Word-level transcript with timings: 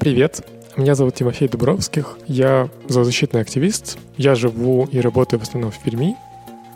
Привет, 0.00 0.46
меня 0.76 0.94
зовут 0.94 1.16
Тимофей 1.16 1.48
Дубровских, 1.48 2.18
я 2.28 2.68
зоозащитный 2.86 3.40
активист, 3.40 3.98
я 4.16 4.36
живу 4.36 4.88
и 4.92 5.00
работаю 5.00 5.40
в 5.40 5.42
основном 5.42 5.72
в 5.72 5.82
Перми, 5.82 6.14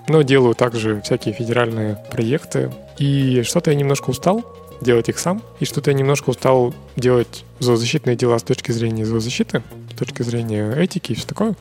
но 0.09 0.23
делаю 0.23 0.57
также 0.57 1.01
всякие 1.03 1.33
федеральные 1.33 1.99
проекты. 2.11 2.73
И 2.99 3.43
что-то 3.43 3.71
я 3.71 3.77
немножко 3.77 4.11
устал 4.11 4.45
делать 4.81 5.09
их 5.09 5.21
сам, 5.21 5.41
и 5.61 5.65
что-то 5.65 5.93
я 5.93 5.97
немножко 5.97 6.31
устал 6.31 6.75
делать 6.97 7.45
зоозащитные 7.61 8.17
дела 8.17 8.41
с 8.41 8.43
точки 8.43 8.73
зрения 8.73 9.07
зоозащиты, 9.07 9.63
с 9.95 9.97
точки 9.97 10.23
зрения 10.23 10.73
этики 10.75 11.13
и 11.13 11.15
все 11.15 11.27
такое. 11.27 11.55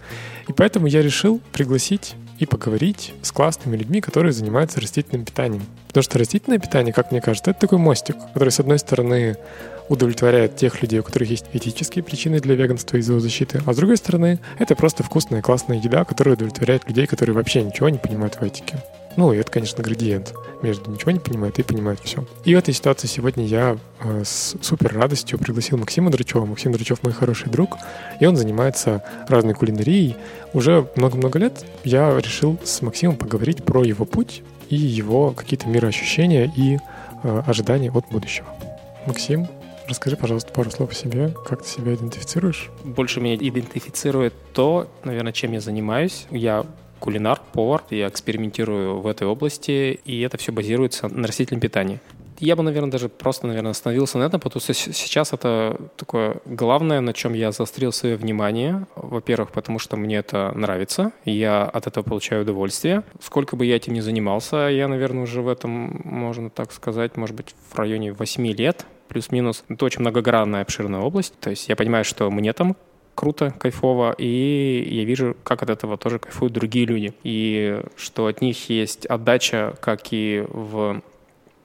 И 0.47 0.53
поэтому 0.53 0.87
я 0.87 1.03
решил 1.03 1.39
пригласить 1.53 2.15
и 2.39 2.47
поговорить 2.47 3.13
с 3.21 3.31
классными 3.31 3.77
людьми, 3.77 4.01
которые 4.01 4.33
занимаются 4.33 4.81
растительным 4.81 5.25
питанием. 5.25 5.61
Потому 5.87 6.01
что 6.01 6.17
растительное 6.17 6.57
питание, 6.57 6.91
как 6.91 7.11
мне 7.11 7.21
кажется, 7.21 7.51
это 7.51 7.59
такой 7.59 7.77
мостик, 7.77 8.15
который, 8.33 8.49
с 8.49 8.59
одной 8.59 8.79
стороны, 8.79 9.37
удовлетворяет 9.91 10.55
тех 10.55 10.81
людей, 10.81 10.99
у 10.99 11.03
которых 11.03 11.29
есть 11.29 11.45
этические 11.51 12.01
причины 12.01 12.39
для 12.39 12.55
веганства 12.55 12.95
и 12.95 13.01
зоозащиты, 13.01 13.61
а 13.65 13.73
с 13.73 13.75
другой 13.75 13.97
стороны, 13.97 14.39
это 14.57 14.73
просто 14.73 15.03
вкусная, 15.03 15.41
классная 15.41 15.79
еда, 15.79 16.05
которая 16.05 16.35
удовлетворяет 16.35 16.87
людей, 16.87 17.07
которые 17.07 17.35
вообще 17.35 17.61
ничего 17.61 17.89
не 17.89 17.97
понимают 17.97 18.35
в 18.35 18.41
этике. 18.41 18.81
Ну, 19.17 19.33
и 19.33 19.37
это, 19.37 19.51
конечно, 19.51 19.83
градиент 19.83 20.33
между 20.61 20.89
ничего 20.89 21.11
не 21.11 21.19
понимает 21.19 21.59
и 21.59 21.63
понимает 21.63 21.99
все. 21.99 22.25
И 22.45 22.55
в 22.55 22.57
этой 22.57 22.73
ситуации 22.73 23.07
сегодня 23.07 23.45
я 23.45 23.77
э, 23.99 24.23
с 24.23 24.55
супер 24.61 24.93
радостью 24.93 25.37
пригласил 25.37 25.77
Максима 25.77 26.09
Драчева. 26.09 26.45
Максим 26.45 26.71
Драчев 26.71 27.03
мой 27.03 27.11
хороший 27.11 27.49
друг, 27.49 27.75
и 28.21 28.25
он 28.25 28.37
занимается 28.37 29.03
разной 29.27 29.53
кулинарией. 29.53 30.15
Уже 30.53 30.87
много-много 30.95 31.39
лет 31.39 31.65
я 31.83 32.17
решил 32.17 32.57
с 32.63 32.81
Максимом 32.81 33.17
поговорить 33.17 33.65
про 33.65 33.83
его 33.83 34.05
путь 34.05 34.43
и 34.69 34.77
его 34.77 35.31
какие-то 35.31 35.67
мироощущения 35.67 36.49
и 36.55 36.77
э, 37.23 37.43
ожидания 37.45 37.91
от 37.91 38.07
будущего. 38.09 38.47
Максим, 39.05 39.49
Расскажи, 39.91 40.15
пожалуйста, 40.15 40.53
пару 40.53 40.71
слов 40.71 40.91
о 40.91 40.93
себе. 40.93 41.35
Как 41.45 41.63
ты 41.63 41.67
себя 41.67 41.93
идентифицируешь? 41.93 42.69
Больше 42.85 43.19
меня 43.19 43.35
идентифицирует 43.35 44.33
то, 44.53 44.87
наверное, 45.03 45.33
чем 45.33 45.51
я 45.51 45.59
занимаюсь. 45.59 46.27
Я 46.31 46.65
кулинар, 47.01 47.41
повар, 47.51 47.83
я 47.89 48.07
экспериментирую 48.07 49.01
в 49.01 49.07
этой 49.07 49.27
области, 49.27 49.99
и 50.05 50.21
это 50.21 50.37
все 50.37 50.53
базируется 50.53 51.09
на 51.09 51.27
растительном 51.27 51.59
питании. 51.59 51.99
Я 52.39 52.55
бы, 52.55 52.63
наверное, 52.63 52.89
даже 52.89 53.09
просто, 53.09 53.47
наверное, 53.47 53.71
остановился 53.71 54.17
на 54.17 54.23
этом, 54.23 54.39
потому 54.39 54.61
что 54.61 54.73
сейчас 54.73 55.33
это 55.33 55.77
такое 55.97 56.37
главное, 56.45 57.01
на 57.01 57.11
чем 57.11 57.33
я 57.33 57.51
заострил 57.51 57.91
свое 57.91 58.15
внимание. 58.15 58.87
Во-первых, 58.95 59.51
потому 59.51 59.77
что 59.77 59.97
мне 59.97 60.15
это 60.15 60.53
нравится, 60.55 61.11
и 61.25 61.31
я 61.31 61.65
от 61.65 61.87
этого 61.87 62.05
получаю 62.05 62.43
удовольствие. 62.43 63.03
Сколько 63.19 63.57
бы 63.57 63.65
я 63.65 63.75
этим 63.75 63.93
ни 63.93 63.99
занимался, 63.99 64.69
я, 64.69 64.87
наверное, 64.87 65.23
уже 65.23 65.41
в 65.41 65.49
этом, 65.49 66.01
можно 66.05 66.49
так 66.49 66.71
сказать, 66.71 67.17
может 67.17 67.35
быть, 67.35 67.53
в 67.69 67.75
районе 67.77 68.13
8 68.13 68.47
лет, 68.53 68.85
плюс-минус. 69.11 69.63
Это 69.67 69.85
очень 69.85 70.01
многогранная, 70.01 70.61
обширная 70.61 71.01
область. 71.01 71.37
То 71.39 71.49
есть 71.49 71.67
я 71.67 71.75
понимаю, 71.75 72.05
что 72.05 72.31
мне 72.31 72.53
там 72.53 72.77
круто, 73.13 73.51
кайфово, 73.51 74.15
и 74.17 74.87
я 74.89 75.03
вижу, 75.03 75.35
как 75.43 75.61
от 75.61 75.69
этого 75.69 75.97
тоже 75.97 76.17
кайфуют 76.17 76.53
другие 76.53 76.85
люди. 76.85 77.13
И 77.23 77.81
что 77.97 78.27
от 78.27 78.41
них 78.41 78.69
есть 78.69 79.05
отдача, 79.05 79.75
как 79.81 80.07
и 80.11 80.45
в... 80.47 81.01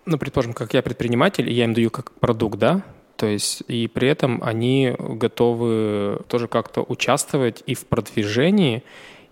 Ну, 0.06 0.18
предположим, 0.18 0.52
как 0.52 0.74
я 0.74 0.82
предприниматель, 0.82 1.48
и 1.48 1.52
я 1.52 1.64
им 1.64 1.74
даю 1.74 1.90
как 1.90 2.12
продукт, 2.12 2.58
да, 2.58 2.82
то 3.16 3.26
есть 3.26 3.62
и 3.66 3.88
при 3.88 4.08
этом 4.08 4.40
они 4.42 4.94
готовы 4.98 6.20
тоже 6.28 6.48
как-то 6.48 6.82
участвовать 6.82 7.62
и 7.66 7.74
в 7.74 7.86
продвижении, 7.86 8.82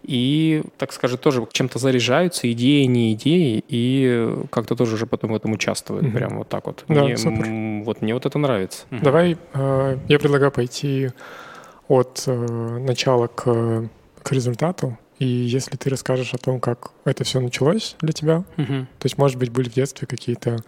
и, 0.06 0.62
так 0.76 0.92
скажем, 0.92 1.18
тоже 1.18 1.46
чем-то 1.50 1.78
заряжаются, 1.78 2.50
идеи, 2.52 2.84
не 2.84 3.14
идеи, 3.14 3.64
и 3.68 4.34
как-то 4.50 4.76
тоже 4.76 4.94
уже 4.94 5.06
потом 5.06 5.32
в 5.32 5.34
этом 5.34 5.52
участвуют. 5.52 6.04
Mm-hmm. 6.04 6.12
Прям 6.12 6.38
вот 6.38 6.48
так 6.48 6.66
вот. 6.66 6.84
Да, 6.88 7.04
мне, 7.04 7.16
супер. 7.16 7.84
Вот 7.84 8.02
мне 8.02 8.14
вот 8.14 8.26
это 8.26 8.38
нравится. 8.38 8.84
Давай, 8.90 9.36
э, 9.54 9.98
я 10.08 10.18
предлагаю 10.18 10.52
пойти 10.52 11.10
от 11.88 12.24
э, 12.26 12.78
начала 12.78 13.28
к, 13.28 13.88
к 14.22 14.32
результату. 14.32 14.98
И 15.18 15.26
если 15.26 15.76
ты 15.76 15.90
расскажешь 15.90 16.34
о 16.34 16.38
том, 16.38 16.60
как 16.60 16.90
это 17.04 17.24
все 17.24 17.40
началось 17.40 17.96
для 18.00 18.12
тебя, 18.12 18.44
mm-hmm. 18.56 18.86
то 18.98 19.06
есть, 19.06 19.16
может 19.16 19.38
быть, 19.38 19.50
были 19.50 19.68
в 19.68 19.74
детстве 19.74 20.06
какие-то 20.06 20.58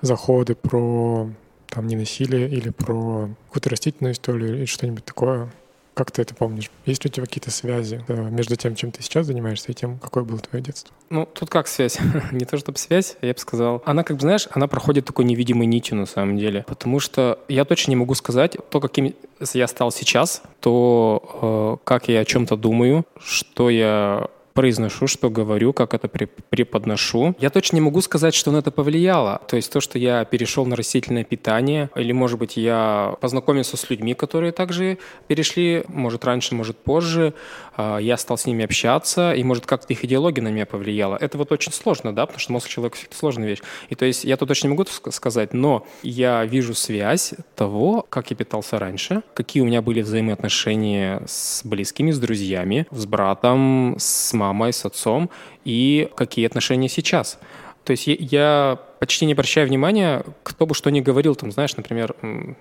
заходы 0.00 0.54
про 0.54 1.28
там 1.68 1.86
ненасилие 1.86 2.48
или 2.48 2.70
про 2.70 3.28
какую-то 3.46 3.70
растительную 3.70 4.14
историю 4.14 4.56
или 4.56 4.64
что-нибудь 4.64 5.04
такое, 5.04 5.50
как 6.00 6.12
ты 6.12 6.22
это 6.22 6.34
помнишь? 6.34 6.70
Есть 6.86 7.04
ли 7.04 7.10
у 7.10 7.12
тебя 7.12 7.26
какие-то 7.26 7.50
связи 7.50 8.02
э, 8.08 8.30
между 8.30 8.56
тем, 8.56 8.74
чем 8.74 8.90
ты 8.90 9.02
сейчас 9.02 9.26
занимаешься, 9.26 9.70
и 9.70 9.74
тем, 9.74 9.98
какое 9.98 10.24
было 10.24 10.38
твое 10.38 10.64
детство? 10.64 10.94
Ну, 11.10 11.26
тут 11.26 11.50
как 11.50 11.68
связь? 11.68 11.98
Не 12.32 12.46
то, 12.46 12.56
чтобы 12.56 12.78
связь, 12.78 13.18
я 13.20 13.34
бы 13.34 13.38
сказал. 13.38 13.82
Она, 13.84 14.02
как 14.02 14.16
бы, 14.16 14.22
знаешь, 14.22 14.48
она 14.52 14.66
проходит 14.66 15.04
такой 15.04 15.26
невидимой 15.26 15.66
нитью 15.66 15.98
на 15.98 16.06
самом 16.06 16.38
деле. 16.38 16.64
Потому 16.66 17.00
что 17.00 17.38
я 17.48 17.66
точно 17.66 17.90
не 17.90 17.96
могу 17.96 18.14
сказать, 18.14 18.56
то, 18.70 18.80
каким 18.80 19.14
я 19.52 19.68
стал 19.68 19.92
сейчас, 19.92 20.42
то, 20.60 21.78
э, 21.82 21.84
как 21.84 22.08
я 22.08 22.20
о 22.20 22.24
чем-то 22.24 22.56
думаю, 22.56 23.04
что 23.22 23.68
я 23.68 24.28
произношу, 24.54 25.06
что 25.06 25.30
говорю, 25.30 25.72
как 25.72 25.94
это 25.94 26.08
преподношу. 26.08 27.34
Я 27.38 27.50
точно 27.50 27.76
не 27.76 27.80
могу 27.80 28.00
сказать, 28.00 28.34
что 28.34 28.50
на 28.50 28.58
это 28.58 28.70
повлияло. 28.70 29.40
То 29.48 29.56
есть 29.56 29.72
то, 29.72 29.80
что 29.80 29.98
я 29.98 30.24
перешел 30.24 30.66
на 30.66 30.76
растительное 30.76 31.24
питание, 31.24 31.90
или, 31.94 32.12
может 32.12 32.38
быть, 32.38 32.56
я 32.56 33.16
познакомился 33.20 33.76
с 33.76 33.88
людьми, 33.90 34.14
которые 34.14 34.52
также 34.52 34.98
перешли, 35.28 35.84
может, 35.88 36.24
раньше, 36.24 36.54
может, 36.54 36.78
позже, 36.78 37.34
а, 37.76 37.98
я 37.98 38.16
стал 38.16 38.36
с 38.36 38.46
ними 38.46 38.64
общаться, 38.64 39.32
и, 39.32 39.42
может, 39.42 39.66
как-то 39.66 39.92
их 39.92 40.04
идеология 40.04 40.42
на 40.42 40.48
меня 40.48 40.66
повлияла. 40.66 41.16
Это 41.20 41.38
вот 41.38 41.52
очень 41.52 41.72
сложно, 41.72 42.14
да, 42.14 42.26
потому 42.26 42.40
что 42.40 42.52
мозг 42.52 42.68
человека— 42.68 42.98
это 43.04 43.16
сложная 43.16 43.48
вещь. 43.48 43.60
И 43.88 43.94
то 43.94 44.04
есть 44.04 44.24
я 44.24 44.36
тут 44.36 44.48
точно 44.48 44.68
не 44.68 44.74
могу 44.74 44.84
сказать, 45.10 45.52
но 45.54 45.86
я 46.02 46.44
вижу 46.44 46.74
связь 46.74 47.34
того, 47.54 48.04
как 48.08 48.30
я 48.30 48.36
питался 48.36 48.78
раньше, 48.78 49.22
какие 49.34 49.62
у 49.62 49.66
меня 49.66 49.82
были 49.82 50.02
взаимоотношения 50.02 51.22
с 51.26 51.62
близкими, 51.64 52.10
с 52.10 52.18
друзьями, 52.18 52.86
с 52.90 53.06
братом, 53.06 53.96
с 53.98 54.32
мамой, 54.32 54.49
с 54.72 54.84
отцом, 54.84 55.30
и 55.64 56.08
какие 56.16 56.46
отношения 56.46 56.88
сейчас. 56.88 57.38
То 57.84 57.92
есть 57.92 58.04
я 58.06 58.78
почти 58.98 59.24
не 59.24 59.32
обращаю 59.32 59.66
внимания, 59.66 60.22
кто 60.42 60.66
бы 60.66 60.74
что 60.74 60.90
ни 60.90 61.00
говорил, 61.00 61.34
там, 61.34 61.50
знаешь, 61.50 61.74
например, 61.76 62.14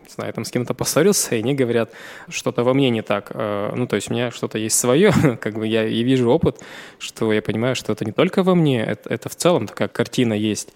знаю, 0.08 0.34
там 0.34 0.46
с 0.46 0.52
кем-то 0.52 0.74
поссорился, 0.74 1.36
и 1.36 1.40
они 1.40 1.54
говорят, 1.54 1.92
что-то 2.30 2.64
во 2.64 2.74
мне 2.74 2.90
не 2.90 3.02
так. 3.02 3.32
Э, 3.34 3.74
ну, 3.76 3.86
то 3.86 3.98
есть 3.98 4.10
у 4.10 4.14
меня 4.14 4.32
что-то 4.32 4.58
есть 4.58 4.80
свое, 4.80 5.12
как 5.42 5.56
бы 5.56 5.68
я 5.68 5.86
и 5.86 6.04
вижу 6.04 6.30
опыт, 6.30 6.62
что 7.00 7.34
я 7.34 7.42
понимаю, 7.42 7.76
что 7.76 7.92
это 7.92 8.06
не 8.06 8.14
только 8.14 8.44
во 8.44 8.56
мне, 8.56 8.82
это, 8.82 9.10
это 9.10 9.28
в 9.28 9.36
целом 9.36 9.68
такая 9.68 9.90
картина 9.90 10.34
есть 10.34 10.74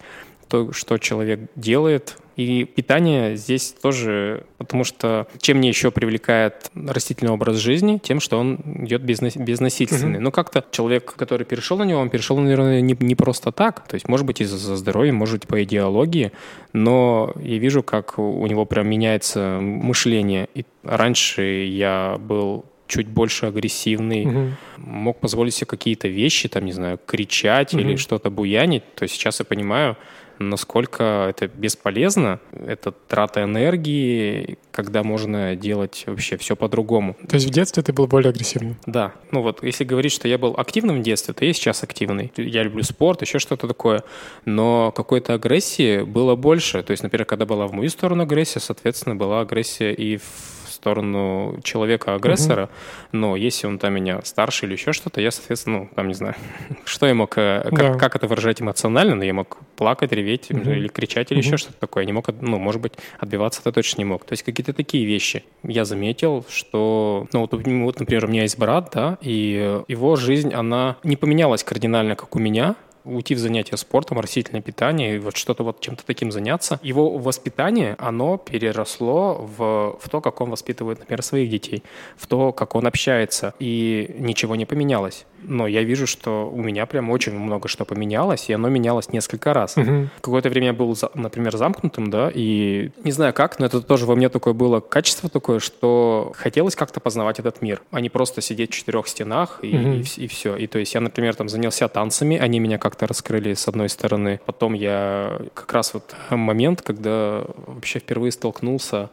то, 0.48 0.72
что 0.72 0.98
человек 0.98 1.40
делает. 1.56 2.16
И 2.36 2.64
питание 2.64 3.36
здесь 3.36 3.72
тоже, 3.80 4.44
потому 4.58 4.84
что 4.84 5.28
чем 5.38 5.58
мне 5.58 5.68
еще 5.68 5.90
привлекает 5.90 6.70
растительный 6.74 7.32
образ 7.32 7.56
жизни, 7.56 7.98
тем, 7.98 8.20
что 8.20 8.38
он 8.38 8.56
идет 8.84 9.02
безна- 9.02 9.36
безнасильственный. 9.36 10.18
Mm-hmm. 10.18 10.22
Но 10.22 10.30
как-то 10.30 10.64
человек, 10.70 11.14
который 11.16 11.46
перешел 11.46 11.78
на 11.78 11.84
него, 11.84 12.00
он 12.00 12.10
перешел, 12.10 12.38
наверное, 12.38 12.80
не, 12.80 12.96
не 12.98 13.14
просто 13.14 13.52
так. 13.52 13.86
То 13.86 13.94
есть, 13.94 14.08
может 14.08 14.26
быть, 14.26 14.40
из-за 14.40 14.76
здоровья, 14.76 15.12
может 15.12 15.40
быть, 15.40 15.48
по 15.48 15.62
идеологии, 15.62 16.32
но 16.72 17.32
я 17.40 17.58
вижу, 17.58 17.82
как 17.82 18.18
у 18.18 18.46
него 18.46 18.64
прям 18.64 18.88
меняется 18.88 19.58
мышление. 19.60 20.48
И 20.54 20.64
раньше 20.82 21.42
я 21.42 22.16
был 22.18 22.64
чуть 22.86 23.08
больше 23.08 23.46
агрессивный, 23.46 24.26
угу. 24.26 24.50
мог 24.76 25.20
позволить 25.20 25.54
себе 25.54 25.66
какие-то 25.66 26.08
вещи, 26.08 26.48
там, 26.48 26.64
не 26.64 26.72
знаю, 26.72 26.98
кричать 27.04 27.74
угу. 27.74 27.82
или 27.82 27.96
что-то 27.96 28.30
буянить, 28.30 28.82
то 28.94 29.06
сейчас 29.08 29.40
я 29.40 29.44
понимаю, 29.44 29.96
насколько 30.38 31.26
это 31.30 31.48
бесполезно, 31.48 32.40
это 32.52 32.92
трата 32.92 33.44
энергии, 33.44 34.58
когда 34.72 35.02
можно 35.02 35.54
делать 35.56 36.04
вообще 36.06 36.36
все 36.36 36.56
по-другому. 36.56 37.16
То 37.28 37.36
есть 37.36 37.46
в 37.46 37.50
детстве 37.50 37.82
ты 37.82 37.92
был 37.92 38.06
более 38.06 38.30
агрессивным? 38.30 38.76
Да. 38.86 39.12
Ну 39.30 39.42
вот, 39.42 39.62
если 39.62 39.84
говорить, 39.84 40.12
что 40.12 40.28
я 40.28 40.38
был 40.38 40.54
активным 40.56 41.00
в 41.00 41.02
детстве, 41.02 41.34
то 41.34 41.44
я 41.44 41.52
сейчас 41.52 41.82
активный. 41.82 42.32
Я 42.36 42.62
люблю 42.62 42.82
спорт, 42.82 43.22
еще 43.22 43.38
что-то 43.38 43.68
такое. 43.68 44.02
Но 44.44 44.92
какой-то 44.92 45.34
агрессии 45.34 46.02
было 46.02 46.36
больше. 46.36 46.82
То 46.82 46.90
есть, 46.90 47.02
например, 47.02 47.26
когда 47.26 47.46
была 47.46 47.66
в 47.66 47.72
мою 47.72 47.88
сторону 47.88 48.24
агрессия, 48.24 48.60
соответственно, 48.60 49.16
была 49.16 49.40
агрессия 49.40 49.92
и 49.92 50.16
в 50.16 50.63
сторону 50.84 51.58
человека-агрессора, 51.62 52.64
угу. 52.64 52.70
но 53.12 53.36
если 53.36 53.66
он 53.66 53.78
там 53.78 53.94
меня 53.94 54.20
старше 54.22 54.66
или 54.66 54.74
еще 54.74 54.92
что-то, 54.92 55.22
я, 55.22 55.30
соответственно, 55.30 55.78
ну, 55.78 55.88
там, 55.94 56.08
не 56.08 56.14
знаю, 56.14 56.34
что 56.84 57.06
я 57.06 57.14
мог, 57.14 57.38
э, 57.38 57.62
как, 57.70 57.78
да. 57.78 57.94
как 57.94 58.16
это 58.16 58.26
выражать 58.26 58.60
эмоционально, 58.60 59.14
но 59.14 59.24
я 59.24 59.32
мог 59.32 59.56
плакать, 59.76 60.12
реветь 60.12 60.50
угу. 60.50 60.70
или 60.70 60.88
кричать 60.88 61.32
или 61.32 61.38
угу. 61.38 61.46
еще 61.46 61.56
что-то 61.56 61.78
такое. 61.80 62.02
Я 62.02 62.06
не 62.06 62.12
мог, 62.12 62.28
ну, 62.40 62.58
может 62.58 62.82
быть, 62.82 62.92
отбиваться 63.18 63.62
это 63.62 63.72
точно 63.72 64.02
не 64.02 64.04
мог. 64.04 64.26
То 64.26 64.34
есть 64.34 64.42
какие-то 64.42 64.74
такие 64.74 65.06
вещи. 65.06 65.44
Я 65.62 65.86
заметил, 65.86 66.44
что, 66.50 67.28
ну, 67.32 67.40
вот, 67.40 67.52
вот, 67.52 68.00
например, 68.00 68.26
у 68.26 68.28
меня 68.28 68.42
есть 68.42 68.58
брат, 68.58 68.90
да, 68.92 69.16
и 69.22 69.80
его 69.88 70.16
жизнь, 70.16 70.52
она 70.52 70.96
не 71.02 71.16
поменялась 71.16 71.64
кардинально, 71.64 72.14
как 72.14 72.36
у 72.36 72.38
меня, 72.38 72.76
уйти 73.04 73.34
в 73.34 73.38
занятия 73.38 73.76
спортом, 73.76 74.20
растительное 74.20 74.62
питание, 74.62 75.16
и 75.16 75.18
вот 75.18 75.36
что-то 75.36 75.62
вот 75.64 75.80
чем-то 75.80 76.04
таким 76.06 76.32
заняться. 76.32 76.80
Его 76.82 77.18
воспитание, 77.18 77.96
оно 77.98 78.36
переросло 78.38 79.34
в, 79.56 79.98
в 80.00 80.08
то, 80.08 80.20
как 80.20 80.40
он 80.40 80.50
воспитывает, 80.50 80.98
например, 81.00 81.22
своих 81.22 81.50
детей, 81.50 81.82
в 82.16 82.26
то, 82.26 82.52
как 82.52 82.74
он 82.74 82.86
общается, 82.86 83.54
и 83.58 84.14
ничего 84.18 84.56
не 84.56 84.66
поменялось. 84.66 85.26
Но 85.46 85.66
я 85.66 85.82
вижу, 85.82 86.06
что 86.06 86.50
у 86.50 86.62
меня 86.62 86.86
прям 86.86 87.10
очень 87.10 87.38
много 87.38 87.68
что 87.68 87.84
поменялось, 87.84 88.48
и 88.48 88.54
оно 88.54 88.70
менялось 88.70 89.10
несколько 89.12 89.52
раз. 89.52 89.76
Мгм. 89.76 90.08
Какое-то 90.22 90.48
время 90.48 90.68
я 90.68 90.72
был, 90.72 90.96
например, 91.14 91.54
замкнутым, 91.56 92.10
да, 92.10 92.30
и 92.34 92.90
не 93.04 93.12
знаю 93.12 93.34
как, 93.34 93.58
но 93.58 93.66
это 93.66 93.82
тоже 93.82 94.06
во 94.06 94.16
мне 94.16 94.30
такое 94.30 94.54
было 94.54 94.80
качество 94.80 95.28
такое, 95.28 95.58
что 95.58 96.32
хотелось 96.34 96.74
как-то 96.76 97.00
познавать 97.00 97.38
этот 97.40 97.60
мир, 97.60 97.82
а 97.90 98.00
не 98.00 98.08
просто 98.08 98.40
сидеть 98.40 98.72
в 98.72 98.74
четырех 98.74 99.06
стенах 99.06 99.58
и, 99.62 99.76
Мгм. 99.76 100.04
и, 100.16 100.26
все. 100.28 100.56
И 100.56 100.66
то 100.66 100.78
есть 100.78 100.94
я, 100.94 101.00
например, 101.00 101.34
там 101.34 101.48
занялся 101.50 101.88
танцами, 101.88 102.38
они 102.38 102.58
меня 102.58 102.78
как-то 102.94 103.08
раскрыли 103.08 103.54
с 103.54 103.66
одной 103.66 103.88
стороны. 103.88 104.40
Потом 104.46 104.72
я 104.72 105.40
как 105.54 105.72
раз 105.72 105.94
вот 105.94 106.14
момент, 106.30 106.80
когда 106.80 107.42
вообще 107.66 107.98
впервые 107.98 108.30
столкнулся 108.30 109.10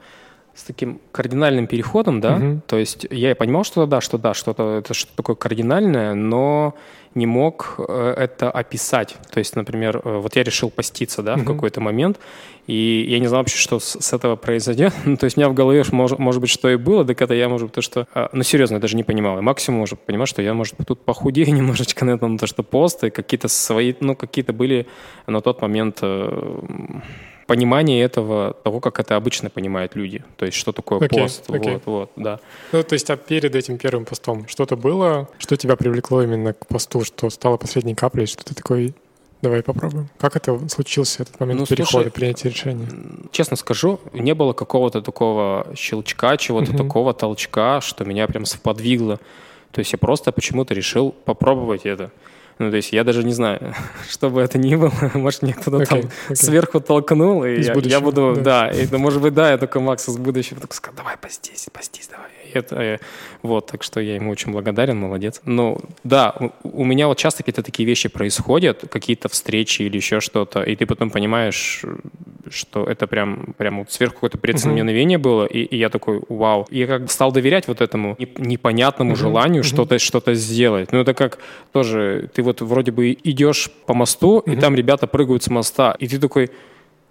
с 0.53 0.63
таким 0.63 0.99
кардинальным 1.11 1.65
переходом, 1.67 2.19
да, 2.21 2.35
Мгм. 2.35 2.61
то 2.67 2.77
есть 2.77 3.07
я 3.09 3.31
и 3.31 3.33
понимал, 3.33 3.63
что 3.63 3.85
да, 3.85 4.01
что 4.01 4.17
да, 4.17 4.33
что-то 4.33 4.77
это 4.79 4.93
что-то 4.93 5.15
такое 5.15 5.35
кардинальное, 5.35 6.13
но 6.13 6.73
не 7.15 7.25
мог 7.25 7.75
э, 7.77 8.13
это 8.17 8.49
описать. 8.51 9.17
То 9.31 9.39
есть, 9.39 9.55
например, 9.57 10.01
э, 10.03 10.17
вот 10.19 10.35
я 10.35 10.43
решил 10.43 10.69
поститься, 10.69 11.21
да, 11.23 11.35
в 11.35 11.39
Мгм. 11.39 11.45
какой-то 11.55 11.81
момент, 11.81 12.19
и 12.67 13.05
я 13.09 13.19
не 13.19 13.27
знал 13.27 13.41
вообще, 13.41 13.57
что 13.57 13.79
с, 13.79 13.97
с 13.99 14.13
этого 14.13 14.35
произойдет. 14.37 14.93
Ну, 15.05 15.17
то 15.17 15.25
есть 15.25 15.35
у 15.37 15.39
меня 15.41 15.49
в 15.49 15.53
голове, 15.53 15.83
может, 15.91 16.19
может 16.19 16.39
быть, 16.41 16.49
что 16.49 16.69
и 16.69 16.75
было, 16.77 17.03
так 17.05 17.21
это 17.21 17.33
я, 17.33 17.49
может 17.49 17.67
быть, 17.67 17.75
то, 17.75 17.81
что... 17.81 18.07
э, 18.15 18.27
Ну, 18.33 18.43
серьезно, 18.43 18.75
я 18.75 18.79
даже 18.81 18.95
не 18.95 19.03
понимал. 19.03 19.37
И 19.39 19.41
максимум, 19.41 19.79
может, 19.81 19.99
понимал, 19.99 20.25
что 20.25 20.41
я, 20.41 20.53
может, 20.53 20.75
тут 20.87 21.01
похудею 21.03 21.47
немножечко 21.53 22.05
на 22.05 22.11
этом, 22.11 22.37
то, 22.37 22.47
что 22.47 22.63
посты, 22.63 23.09
какие-то 23.09 23.47
свои, 23.49 23.93
ну, 23.99 24.15
какие-то 24.15 24.53
были 24.53 24.85
на 25.27 25.41
тот 25.41 25.61
момент 25.61 25.99
э, 26.01 26.71
понимание 27.51 28.01
этого, 28.03 28.53
того, 28.63 28.79
как 28.79 28.99
это 28.99 29.15
обычно 29.15 29.49
понимают 29.49 29.95
люди. 29.95 30.23
То 30.37 30.45
есть, 30.45 30.57
что 30.57 30.71
такое 30.71 30.99
Окей, 30.99 31.23
пост. 31.23 31.43
окей. 31.49 31.73
Вот, 31.73 31.85
вот, 31.85 32.11
да. 32.15 32.39
Ну, 32.71 32.83
то 32.83 32.93
есть, 32.93 33.09
а 33.09 33.17
перед 33.17 33.55
этим 33.55 33.77
первым 33.77 34.05
постом 34.05 34.47
что-то 34.47 34.75
было, 34.75 35.27
что 35.37 35.57
тебя 35.57 35.75
привлекло 35.75 36.23
именно 36.23 36.53
к 36.53 36.65
посту, 36.67 37.03
что 37.03 37.29
стало 37.29 37.57
последней 37.57 37.95
каплей, 37.95 38.25
что 38.25 38.43
ты 38.45 38.55
такой, 38.55 38.93
давай 39.41 39.61
попробуем. 39.63 40.07
Как 40.17 40.35
это 40.35 40.69
случился, 40.69 41.23
этот 41.23 41.39
момент 41.39 41.59
Ну, 41.59 41.65
перехода, 41.65 42.03
слушай, 42.03 42.11
принятия 42.11 42.49
решения? 42.49 42.87
Честно 43.31 43.57
скажу, 43.57 43.99
не 44.13 44.33
было 44.33 44.53
какого-то 44.53 45.01
такого 45.01 45.67
щелчка, 45.75 46.37
чего-то 46.37 46.71
Мгм. 46.71 46.77
такого 46.77 47.13
толчка, 47.13 47.81
что 47.81 48.05
меня 48.05 48.27
прям 48.27 48.45
сподвигло. 48.45 49.19
То 49.71 49.79
есть 49.79 49.91
я 49.93 49.97
просто 49.97 50.31
почему-то 50.31 50.73
решил 50.73 51.11
попробовать 51.25 51.85
это. 51.85 52.11
Ну, 52.59 52.69
то 52.69 52.75
есть 52.75 52.93
я 52.93 53.03
даже 53.03 53.23
не 53.23 53.33
знаю, 53.33 53.73
что 54.09 54.29
бы 54.29 54.41
это 54.41 54.57
ни 54.57 54.75
было, 54.75 54.91
может, 55.13 55.41
мне 55.41 55.53
кто-то 55.53 55.77
Окей, 55.77 56.01
там 56.01 56.11
окей. 56.25 56.35
сверху 56.35 56.79
толкнул, 56.79 57.43
и 57.43 57.55
Из 57.55 57.67
я, 57.67 57.73
я 57.73 57.99
буду, 57.99 58.33
да. 58.37 58.69
да, 58.69 58.71
и, 58.71 58.87
ну, 58.91 58.97
может 58.97 59.21
быть, 59.21 59.33
да, 59.33 59.51
я 59.51 59.57
такой 59.57 59.81
Макс 59.81 60.07
из 60.07 60.17
будущего 60.17 60.59
такой 60.59 60.75
сказал, 60.75 60.97
давай 60.97 61.17
постись, 61.17 61.67
постись, 61.71 62.09
давай. 62.09 62.29
И 62.53 62.57
это, 62.57 62.75
э, 62.75 62.97
вот, 63.41 63.67
так 63.67 63.83
что 63.83 63.99
я 63.99 64.15
ему 64.15 64.31
очень 64.31 64.51
благодарен, 64.51 64.97
молодец. 64.97 65.41
Ну, 65.45 65.77
да, 66.03 66.35
у, 66.63 66.83
меня 66.85 67.07
вот 67.07 67.17
часто 67.17 67.43
какие-то 67.43 67.63
такие 67.63 67.85
вещи 67.85 68.09
происходят, 68.09 68.83
какие-то 68.89 69.29
встречи 69.29 69.83
или 69.83 69.97
еще 69.97 70.19
что-то, 70.19 70.63
и 70.63 70.75
ты 70.75 70.85
потом 70.85 71.09
понимаешь, 71.09 71.83
что 72.49 72.83
это 72.83 73.07
прям, 73.07 73.53
прям 73.57 73.79
вот 73.79 73.91
сверху 73.91 74.15
какое-то 74.15 74.37
предзнаменовение 74.37 75.17
было, 75.17 75.45
и, 75.45 75.59
и 75.59 75.77
я 75.77 75.89
такой, 75.89 76.21
вау. 76.29 76.67
И 76.69 76.79
я 76.79 76.87
как 76.87 77.03
бы 77.03 77.07
стал 77.07 77.31
доверять 77.31 77.67
вот 77.67 77.81
этому 77.81 78.15
неп- 78.19 78.41
непонятному 78.41 79.11
Мгм, 79.11 79.19
желанию 79.19 79.61
мгм. 79.61 79.69
что-то 79.69 79.99
что-то 79.99 80.33
сделать. 80.33 80.91
Ну, 80.91 80.99
это 80.99 81.13
как 81.13 81.39
тоже, 81.71 82.29
ты 82.33 82.43
вот 82.43 82.61
вроде 82.61 82.91
бы 82.91 83.11
идешь 83.11 83.69
по 83.85 83.93
мосту, 83.93 84.39
и 84.39 84.51
Мгм. 84.51 84.59
там 84.59 84.75
ребята 84.75 85.07
прыгают 85.07 85.43
с 85.43 85.49
моста, 85.49 85.95
и 85.99 86.07
ты 86.07 86.19
такой, 86.19 86.49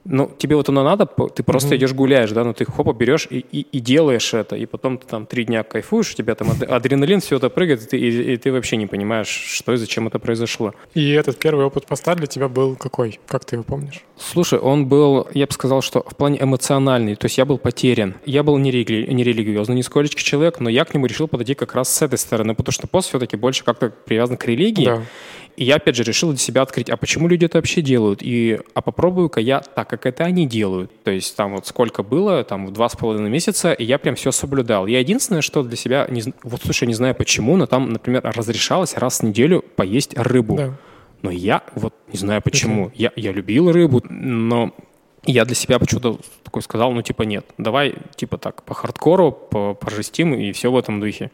ну, 0.05 0.31
тебе 0.38 0.56
вот 0.56 0.69
оно 0.69 0.82
надо, 0.82 1.06
ты 1.06 1.43
просто 1.43 1.69
Мгм. 1.69 1.76
идешь 1.76 1.93
гуляешь, 1.93 2.31
да, 2.32 2.43
ну, 2.44 2.55
ты 2.55 2.64
хопа 2.64 2.93
берешь 2.93 3.26
и, 3.31 3.38
и, 3.52 3.61
и 3.61 3.81
делаешь 3.81 4.32
это, 4.35 4.56
и 4.56 4.67
потом 4.67 4.97
ты 4.99 5.06
там 5.06 5.26
три 5.26 5.44
дня 5.44 5.62
кайфуешь, 5.62 6.12
у 6.12 6.17
тебя 6.17 6.35
там 6.35 6.50
ад- 6.50 6.62
адреналин, 6.62 7.20
все 7.20 7.37
это 7.37 7.50
прыгает, 7.50 7.82
и 7.82 7.87
ты, 7.87 7.99
и- 7.99 8.32
и 8.32 8.37
ты 8.37 8.50
вообще 8.52 8.76
не 8.76 8.87
понимаешь, 8.87 9.29
что 9.29 9.73
и 9.73 9.76
зачем 9.76 10.06
это 10.06 10.19
произошло. 10.19 10.75
И 10.94 11.11
этот 11.11 11.38
первый 11.38 11.64
опыт 11.67 11.87
поста 11.87 12.14
для 12.14 12.26
тебя 12.26 12.49
был 12.49 12.76
какой? 12.76 13.20
Как 13.26 13.44
ты 13.44 13.56
его 13.56 13.62
помнишь? 13.64 14.00
Слушай, 14.19 14.58
он 14.58 14.87
был, 14.87 15.29
я 15.35 15.47
бы 15.47 15.52
сказал, 15.52 15.81
что 15.82 16.03
в 16.06 16.17
плане 16.17 16.38
эмоциональный, 16.43 17.14
то 17.17 17.26
есть 17.26 17.38
я 17.38 17.44
был 17.44 17.58
потерян. 17.58 18.14
Я 18.26 18.43
был 18.43 18.58
не, 18.58 18.70
рели- 18.70 19.11
не 19.12 19.23
религиозный, 19.25 19.76
нисколечко 19.76 20.20
человек, 20.23 20.61
но 20.61 20.69
я 20.70 20.85
к 20.85 20.93
нему 20.94 21.06
решил 21.06 21.29
подойти 21.29 21.55
как 21.55 21.75
раз 21.75 21.88
с 21.94 22.03
этой 22.03 22.19
стороны, 22.19 22.55
потому 22.55 22.73
что 22.73 22.87
пост 22.87 23.08
все-таки 23.08 23.37
больше 23.37 23.64
как-то 23.64 23.91
привязан 23.91 24.37
к 24.37 24.44
религии. 24.46 24.85
Да. 24.85 25.03
И 25.60 25.64
я, 25.64 25.76
опять 25.76 25.94
же, 25.94 26.04
решил 26.04 26.30
для 26.30 26.38
себя 26.38 26.62
открыть, 26.62 26.88
а 26.88 26.96
почему 26.96 27.28
люди 27.28 27.44
это 27.44 27.58
вообще 27.58 27.82
делают? 27.82 28.20
И, 28.22 28.58
а 28.72 28.80
попробую-ка 28.80 29.40
я 29.40 29.60
так, 29.60 29.90
как 29.90 30.06
это 30.06 30.24
они 30.24 30.46
делают. 30.46 30.90
То 31.04 31.10
есть 31.10 31.36
там 31.36 31.52
вот 31.54 31.66
сколько 31.66 32.02
было, 32.02 32.42
там 32.44 32.66
в 32.66 32.72
два 32.72 32.88
с 32.88 32.96
половиной 32.96 33.28
месяца, 33.28 33.74
и 33.74 33.84
я 33.84 33.98
прям 33.98 34.14
все 34.14 34.32
соблюдал. 34.32 34.86
Я 34.86 35.00
единственное, 35.00 35.42
что 35.42 35.62
для 35.62 35.76
себя, 35.76 36.06
не, 36.08 36.22
вот 36.44 36.62
слушай, 36.62 36.88
не 36.88 36.94
знаю 36.94 37.14
почему, 37.14 37.58
но 37.58 37.66
там, 37.66 37.92
например, 37.92 38.22
разрешалось 38.24 38.96
раз 38.96 39.20
в 39.20 39.24
неделю 39.24 39.62
поесть 39.76 40.16
рыбу. 40.16 40.56
Да. 40.56 40.72
Но 41.20 41.30
я 41.30 41.62
вот 41.74 41.92
не 42.10 42.18
знаю 42.18 42.40
почему. 42.40 42.90
Я, 42.94 43.12
я 43.14 43.30
любил 43.30 43.70
рыбу, 43.70 44.02
но 44.08 44.74
я 45.26 45.44
для 45.44 45.54
себя 45.54 45.78
почему-то 45.78 46.20
такой 46.42 46.62
сказал, 46.62 46.90
ну 46.92 47.02
типа 47.02 47.24
нет, 47.24 47.44
давай 47.58 47.96
типа 48.16 48.38
так 48.38 48.62
по 48.62 48.72
хардкору, 48.72 49.30
по, 49.30 49.74
пожестим 49.74 50.32
и 50.32 50.52
все 50.52 50.72
в 50.72 50.78
этом 50.78 51.00
духе. 51.00 51.30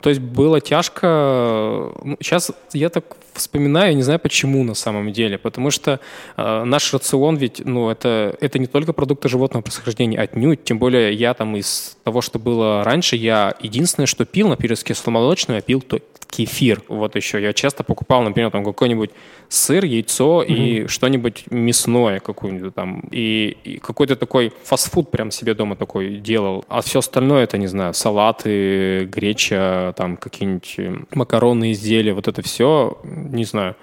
То 0.00 0.08
есть 0.08 0.22
было 0.22 0.60
тяжко. 0.60 1.92
Ну, 2.02 2.16
сейчас 2.20 2.52
я 2.72 2.88
так 2.88 3.16
вспоминаю, 3.36 3.96
не 3.96 4.02
знаю 4.02 4.18
почему 4.18 4.64
на 4.64 4.74
самом 4.74 5.12
деле, 5.12 5.38
потому 5.38 5.70
что 5.70 6.00
э, 6.36 6.64
наш 6.64 6.92
рацион 6.92 7.36
ведь, 7.36 7.62
ну 7.64 7.90
это 7.90 8.36
это 8.40 8.58
не 8.58 8.66
только 8.66 8.92
продукты 8.92 9.28
животного 9.28 9.62
происхождения, 9.62 10.18
отнюдь. 10.18 10.64
Тем 10.64 10.78
более 10.78 11.12
я 11.12 11.34
там 11.34 11.56
из 11.56 11.96
того, 12.04 12.20
что 12.20 12.38
было 12.38 12.84
раньше, 12.84 13.16
я 13.16 13.54
единственное, 13.60 14.06
что 14.06 14.24
пил 14.24 14.48
на 14.48 14.56
перекрестке 14.56 14.94
кисломолочного, 14.94 15.56
я 15.56 15.62
пил 15.62 15.80
то 15.80 16.00
кефир. 16.28 16.82
Вот 16.88 17.16
еще 17.16 17.40
я 17.40 17.52
часто 17.52 17.84
покупал, 17.84 18.22
например, 18.22 18.50
там 18.50 18.64
какой-нибудь 18.64 19.10
сыр, 19.48 19.84
яйцо 19.84 20.42
и 20.42 20.86
что-нибудь 20.86 21.44
мясное 21.50 22.20
какое-нибудь 22.20 22.74
там. 22.74 23.00
И, 23.10 23.56
и 23.64 23.78
какой-то 23.78 24.16
такой 24.16 24.52
фастфуд 24.64 25.10
прям 25.10 25.30
себе 25.30 25.54
дома 25.54 25.76
такой 25.76 26.16
делал. 26.16 26.64
А 26.68 26.82
все 26.82 26.98
остальное, 26.98 27.44
это, 27.44 27.58
не 27.58 27.68
знаю, 27.68 27.94
салаты, 27.94 29.04
греча, 29.04 29.94
там 29.96 30.16
какие-нибудь 30.16 31.06
макаронные 31.14 31.72
изделия, 31.72 32.12
вот 32.12 32.28
это 32.28 32.42
все, 32.42 32.98
не 33.30 33.44
знаю. 33.44 33.76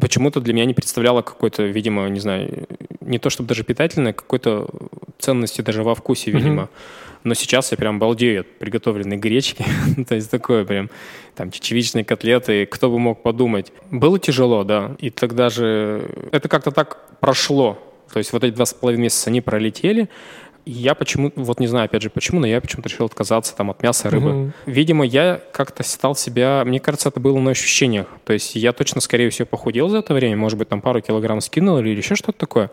Почему-то 0.00 0.40
для 0.40 0.54
меня 0.54 0.64
не 0.64 0.74
представляло 0.74 1.22
какой-то, 1.22 1.64
видимо, 1.64 2.08
не 2.08 2.20
знаю, 2.20 2.66
не 3.00 3.18
то 3.18 3.28
чтобы 3.30 3.48
даже 3.48 3.64
питательной, 3.64 4.12
какой-то 4.12 4.68
ценности 5.18 5.60
даже 5.60 5.82
во 5.82 5.94
вкусе, 5.94 6.30
видимо. 6.30 6.68
Но 7.24 7.32
сейчас 7.32 7.72
я 7.72 7.78
прям 7.78 7.98
балдею 7.98 8.42
от 8.42 8.58
приготовленной 8.58 9.16
гречки. 9.16 9.64
То 10.08 10.14
есть 10.14 10.30
такое 10.30 10.64
прям, 10.64 10.90
там, 11.34 11.50
чечевичные 11.50 12.04
котлеты, 12.04 12.66
кто 12.66 12.90
бы 12.90 12.98
мог 12.98 13.22
подумать. 13.22 13.72
Было 13.90 14.18
тяжело, 14.18 14.62
да. 14.62 14.94
И 14.98 15.10
тогда 15.10 15.48
же 15.48 16.10
это 16.32 16.48
как-то 16.48 16.70
так 16.70 17.18
прошло. 17.20 17.78
То 18.12 18.18
есть 18.18 18.32
вот 18.32 18.44
эти 18.44 18.54
два 18.54 18.66
с 18.66 18.74
половиной 18.74 19.04
месяца 19.04 19.30
они 19.30 19.40
пролетели. 19.40 20.08
Я 20.66 20.94
почему, 20.94 21.32
вот 21.36 21.60
не 21.60 21.66
знаю, 21.66 21.86
опять 21.86 22.02
же, 22.02 22.10
почему, 22.10 22.40
но 22.40 22.46
я 22.46 22.60
почему-то 22.60 22.88
решил 22.88 23.06
отказаться 23.06 23.54
там 23.54 23.70
от 23.70 23.82
мяса, 23.82 24.08
рыбы. 24.08 24.32
Мгм. 24.32 24.52
Видимо, 24.66 25.04
я 25.04 25.40
как-то 25.52 25.82
стал 25.82 26.16
себя, 26.16 26.62
мне 26.64 26.80
кажется, 26.80 27.10
это 27.10 27.20
было 27.20 27.38
на 27.38 27.50
ощущениях. 27.50 28.06
То 28.24 28.32
есть 28.32 28.54
я 28.54 28.72
точно, 28.72 29.00
скорее 29.00 29.28
всего, 29.30 29.46
похудел 29.46 29.88
за 29.88 29.98
это 29.98 30.14
время, 30.14 30.36
может 30.36 30.58
быть, 30.58 30.68
там 30.68 30.80
пару 30.80 31.00
килограмм 31.00 31.40
скинул 31.40 31.78
или 31.78 31.90
еще 31.90 32.14
что-то 32.14 32.38
такое. 32.38 32.70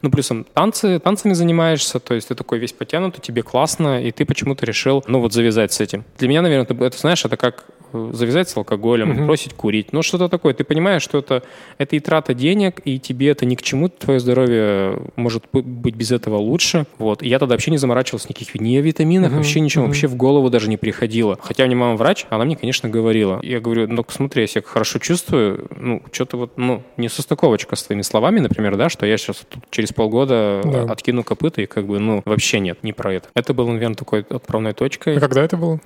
Ну, 0.00 0.10
плюсом 0.10 0.44
танцы, 0.44 0.98
танцами 0.98 1.32
занимаешься, 1.32 1.98
то 1.98 2.14
есть 2.14 2.28
ты 2.28 2.34
такой 2.34 2.58
весь 2.58 2.72
потянутый, 2.72 3.22
тебе 3.22 3.42
классно, 3.42 4.02
и 4.02 4.10
ты 4.10 4.24
почему-то 4.24 4.66
решил, 4.66 5.02
ну, 5.06 5.20
вот 5.20 5.32
завязать 5.32 5.72
с 5.72 5.80
этим. 5.80 6.04
Для 6.18 6.28
меня, 6.28 6.42
наверное, 6.42 6.64
это, 6.64 6.84
это 6.84 6.98
знаешь, 6.98 7.24
это 7.24 7.36
как 7.36 7.64
завязать 8.12 8.48
с 8.48 8.56
алкоголем, 8.56 9.10
Мгм. 9.10 9.26
бросить 9.26 9.54
курить. 9.54 9.92
Ну, 9.92 10.02
что-то 10.02 10.28
такое. 10.28 10.54
Ты 10.54 10.64
понимаешь, 10.64 11.02
что 11.02 11.18
это, 11.18 11.42
это 11.78 11.96
и 11.96 12.00
трата 12.00 12.34
денег, 12.34 12.80
и 12.84 12.98
тебе 12.98 13.28
это 13.28 13.46
ни 13.46 13.54
к 13.54 13.62
чему, 13.62 13.88
твое 13.88 14.20
здоровье 14.20 14.98
может 15.16 15.44
быть 15.52 15.94
без 15.94 16.10
этого 16.12 16.36
лучше. 16.36 16.86
Вот. 16.98 17.22
И 17.22 17.28
я 17.28 17.38
тогда 17.38 17.54
вообще 17.54 17.70
не 17.70 17.78
заморачивался 17.78 18.28
никаких 18.28 18.54
ни 18.60 18.76
о 18.76 18.80
витаминах, 18.80 19.30
Мгм, 19.30 19.38
вообще 19.38 19.60
ничего, 19.60 19.84
мгм. 19.84 19.90
вообще 19.90 20.06
в 20.06 20.16
голову 20.16 20.50
даже 20.50 20.68
не 20.68 20.76
приходило. 20.76 21.38
Хотя 21.40 21.64
у 21.64 21.66
меня 21.66 21.76
мама 21.76 21.96
врач, 21.96 22.26
она 22.30 22.44
мне, 22.44 22.56
конечно, 22.56 22.88
говорила. 22.88 23.40
Я 23.42 23.60
говорю, 23.60 23.86
ну, 23.88 24.04
смотри, 24.08 24.42
я 24.42 24.46
себя 24.46 24.62
хорошо 24.66 24.98
чувствую, 24.98 25.66
ну, 25.78 26.02
что-то 26.12 26.36
вот, 26.36 26.52
ну, 26.56 26.82
не 26.96 27.08
состыковочка 27.08 27.76
с 27.76 27.82
твоими 27.84 28.02
словами, 28.02 28.40
например, 28.40 28.76
да, 28.76 28.88
что 28.88 29.06
я 29.06 29.16
сейчас 29.16 29.42
тут 29.48 29.64
через 29.70 29.92
полгода 29.92 30.62
Да. 30.64 30.82
откину 30.92 31.22
копыта, 31.24 31.62
и 31.62 31.66
как 31.66 31.86
бы, 31.86 31.98
ну, 31.98 32.22
вообще 32.24 32.60
нет, 32.60 32.78
не 32.82 32.92
про 32.92 33.14
это. 33.14 33.28
Это 33.34 33.54
было, 33.54 33.70
наверное, 33.70 33.96
такой 33.96 34.20
отправной 34.28 34.72
точкой. 34.72 35.16
А 35.16 35.20
когда 35.20 35.42
это 35.42 35.56
было? 35.56 35.80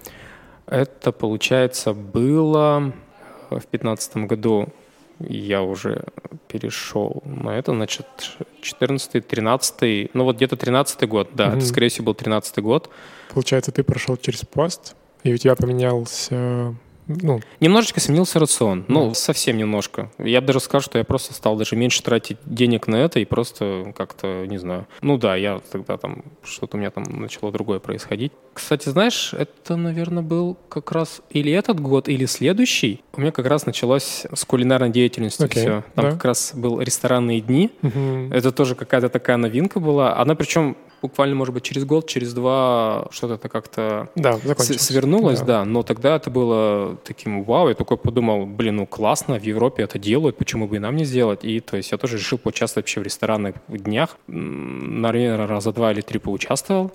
Это, 0.71 1.13
получается, 1.13 1.93
было 1.95 2.93
в 3.51 3.67
пятнадцатом 3.67 4.27
году. 4.27 4.69
Я 5.21 5.63
уже 5.63 6.05
перешел 6.47 7.23
на 7.25 7.51
это, 7.59 7.73
значит, 7.73 8.07
14 8.63 9.27
13 9.27 10.11
ну 10.15 10.25
вот 10.25 10.37
где-то 10.37 10.57
13 10.57 11.09
год, 11.09 11.31
да, 11.35 11.49
Мгм. 11.49 11.59
это, 11.59 11.67
скорее 11.67 11.89
всего, 11.89 12.07
был 12.07 12.15
13 12.15 12.59
год. 12.59 12.89
Получается, 13.35 13.73
ты 13.73 13.83
прошел 13.83 14.17
через 14.17 14.41
пост, 14.41 14.95
и 15.25 15.33
у 15.33 15.37
тебя 15.37 15.57
поменялся 15.57 16.75
Ну, 17.09 17.41
Немножечко 17.61 18.01
сменился 18.01 18.39
рацион. 18.39 18.85
Ну, 18.89 19.15
совсем 19.15 19.57
немножко. 19.57 20.11
Я 20.19 20.41
бы 20.41 20.49
даже 20.49 20.61
скажу, 20.61 20.85
что 20.85 20.99
я 20.99 21.05
просто 21.05 21.33
стал 21.35 21.57
даже 21.57 21.75
меньше 21.75 22.03
тратить 22.03 22.39
денег 22.45 22.87
на 22.87 22.97
это 22.97 23.19
и 23.19 23.25
просто 23.25 23.93
как-то, 23.97 24.47
не 24.47 24.59
знаю. 24.59 24.87
Ну 25.01 25.17
да, 25.19 25.35
я 25.37 25.61
тогда 25.73 25.97
там, 25.97 26.23
что-то 26.43 26.77
у 26.77 26.81
меня 26.81 26.91
там 26.91 27.05
начало 27.05 27.51
другое 27.51 27.79
происходить. 27.81 28.33
Кстати, 28.53 28.89
знаешь, 28.89 29.33
это, 29.33 29.77
наверное, 29.77 30.23
был 30.23 30.57
как 30.69 30.93
раз 30.93 31.23
или 31.31 31.51
этот 31.53 31.81
год, 31.81 32.09
или 32.09 32.27
следующий. 32.27 33.03
У 33.15 33.21
меня 33.21 33.33
как 33.33 33.47
раз 33.47 33.67
началось 33.67 34.27
с 34.33 34.45
кулинарной 34.45 34.91
деятельности 34.91 35.45
Окей, 35.45 35.63
все. 35.63 35.85
Там 35.95 36.05
да. 36.05 36.11
как 36.13 36.25
раз 36.25 36.53
был 36.55 36.81
ресторанные 36.81 37.41
дни. 37.41 37.71
мгм. 37.83 38.33
Это 38.33 38.53
тоже 38.53 38.75
какая-то 38.75 39.09
такая 39.09 39.37
новинка 39.37 39.81
была. 39.81 40.17
Она 40.17 40.35
причем 40.35 40.77
буквально, 41.03 41.35
может 41.35 41.55
быть, 41.55 41.63
через 41.63 41.85
год, 41.85 42.07
через 42.09 42.35
два 42.35 43.07
что-то 43.11 43.35
это 43.35 43.49
как-то 43.49 44.09
да, 44.15 44.39
свернулось, 44.59 45.41
да. 45.41 45.65
но 45.65 45.83
тогда 45.83 46.17
это 46.17 46.31
было 46.31 46.97
таким 47.05 47.45
вау, 47.45 47.69
я 47.69 47.75
такой 47.75 47.97
подумал, 47.97 48.47
блин, 48.47 48.77
ну 48.77 48.87
классно, 48.87 49.39
в 49.39 49.43
Европе 49.43 49.83
это 49.83 49.99
делают, 49.99 50.37
почему 50.37 50.67
бы 50.67 50.77
и 50.77 50.79
нам 50.79 50.97
не 50.97 51.05
сделать, 51.05 51.45
и 51.45 51.61
то 51.61 51.77
есть 51.77 51.93
я 51.93 51.99
тоже 51.99 52.17
решил 52.17 52.39
поучаствовать 52.39 52.87
вообще 52.87 53.01
в 53.01 53.03
ресторанных 53.05 53.55
днях, 53.69 54.17
наверное, 54.27 55.47
раза 55.47 55.73
два 55.73 55.93
или 55.93 56.01
три 56.01 56.19
поучаствовал, 56.19 56.93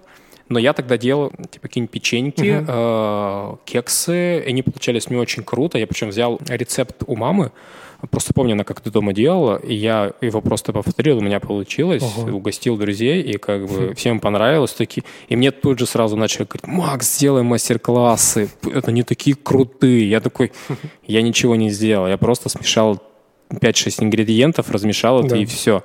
но 0.49 0.59
я 0.59 0.73
тогда 0.73 0.97
делал 0.97 1.31
типа 1.49 1.67
какие-нибудь 1.67 1.91
печеньки, 1.91 2.65
э, 2.67 3.55
кексы, 3.65 4.39
и 4.39 4.49
они 4.49 4.61
получались 4.61 5.09
мне 5.09 5.19
очень 5.19 5.43
круто, 5.43 5.77
я 5.77 5.87
причем 5.87 6.09
взял 6.09 6.39
рецепт 6.47 7.03
у 7.07 7.15
мамы, 7.15 7.51
Просто 8.11 8.33
помню, 8.33 8.53
она 8.53 8.63
как-то 8.63 8.91
дома 8.91 9.13
делала, 9.13 9.57
и 9.57 9.73
я 9.73 10.13
его 10.21 10.41
просто 10.41 10.73
повторил, 10.73 11.17
у 11.19 11.21
меня 11.21 11.39
получилось, 11.39 12.03
Ого. 12.03 12.35
угостил 12.37 12.77
друзей, 12.77 13.21
и 13.21 13.37
как 13.37 13.67
бы 13.67 13.93
всем 13.95 14.19
понравилось. 14.19 14.73
Такие. 14.73 15.03
И 15.29 15.35
мне 15.35 15.51
тут 15.51 15.79
же 15.79 15.85
сразу 15.85 16.15
начали 16.17 16.43
говорить, 16.43 16.67
Макс, 16.67 17.15
сделай 17.15 17.43
мастер-классы, 17.43 18.49
это 18.73 18.91
не 18.91 19.03
такие 19.03 19.35
крутые. 19.35 20.09
Я 20.09 20.19
такой, 20.19 20.51
я 21.07 21.21
ничего 21.21 21.55
не 21.55 21.69
сделал, 21.69 22.07
я 22.07 22.17
просто 22.17 22.49
смешал 22.49 23.01
5-6 23.49 24.03
ингредиентов, 24.03 24.69
размешал 24.69 25.19
это 25.21 25.29
Да. 25.29 25.37
и 25.37 25.45
все. 25.45 25.83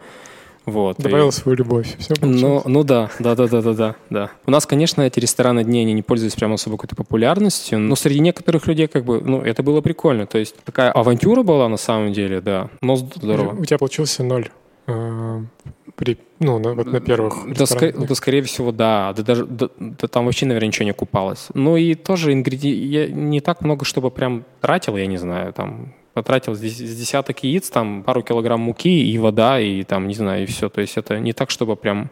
Вот. 0.71 0.99
И- 0.99 1.03
Добавил 1.03 1.33
свою 1.33 1.57
любовь. 1.57 1.97
Все 1.99 2.15
ну, 2.21 2.63
ну 2.65 2.85
да, 2.85 3.11
да, 3.19 3.35
да, 3.35 3.47
да, 3.49 3.63
да, 3.63 3.73
да, 3.75 3.95
да. 4.11 4.31
У 4.47 4.51
нас, 4.51 4.67
конечно, 4.67 5.03
эти 5.03 5.21
рестораны 5.21 5.65
дни, 5.65 5.81
они 5.83 5.93
не 5.93 6.03
пользуются 6.03 6.39
прямо 6.39 6.55
особо 6.55 6.77
какой-то 6.77 6.97
популярностью, 6.97 7.79
но 7.79 7.97
среди 7.97 8.21
некоторых 8.21 8.67
людей, 8.67 8.87
как 8.87 9.05
бы, 9.05 9.21
ну, 9.21 9.41
это 9.41 9.63
было 9.63 9.81
прикольно. 9.81 10.27
То 10.27 10.39
есть 10.39 10.57
такая 10.65 10.91
авантюра 10.93 11.43
была 11.43 11.69
на 11.69 11.77
самом 11.77 12.13
деле, 12.13 12.41
да. 12.41 12.69
Но 12.83 12.97
здорово. 12.97 13.55
У 13.59 13.65
тебя 13.65 13.79
получился 13.79 14.23
ноль. 14.23 14.49
э, 14.87 15.41
при, 15.97 16.17
ну, 16.39 16.59
на, 16.61 16.75
вот 16.75 16.87
на 16.87 17.01
первых 17.01 17.35
Да, 17.47 17.61
ресторанах. 17.65 18.09
да, 18.09 18.15
скорее 18.15 18.43
всего, 18.43 18.71
да. 18.73 19.13
Да, 19.17 19.23
даже, 19.23 19.47
да, 19.47 19.69
да 19.79 20.07
там 20.09 20.27
вообще, 20.27 20.47
наверное, 20.47 20.69
ничего 20.69 20.85
не 20.87 20.93
купалось. 20.93 21.49
Ну 21.55 21.77
и 21.77 21.95
тоже 21.95 22.33
ингредиенты... 22.33 22.87
Я 22.87 23.09
не 23.09 23.41
так 23.41 23.63
много, 23.63 23.85
чтобы 23.85 24.11
прям 24.11 24.45
тратил, 24.61 24.97
я 24.97 25.07
не 25.07 25.17
знаю, 25.17 25.53
там 25.53 25.93
потратил 26.23 26.55
с 26.55 26.61
дес- 26.61 26.79
с 26.79 26.97
десяток 26.97 27.45
яиц, 27.45 27.71
там 27.71 28.03
пару 28.03 28.23
килограмм 28.23 28.61
муки 28.61 29.13
и 29.13 29.19
вода, 29.19 29.61
и 29.61 29.85
там, 29.85 30.09
не 30.09 30.15
знаю, 30.15 30.43
и 30.43 30.47
все. 30.47 30.69
То 30.69 30.81
есть 30.81 30.97
это 30.97 31.21
не 31.21 31.33
так, 31.33 31.51
чтобы 31.51 31.77
прям 31.77 32.11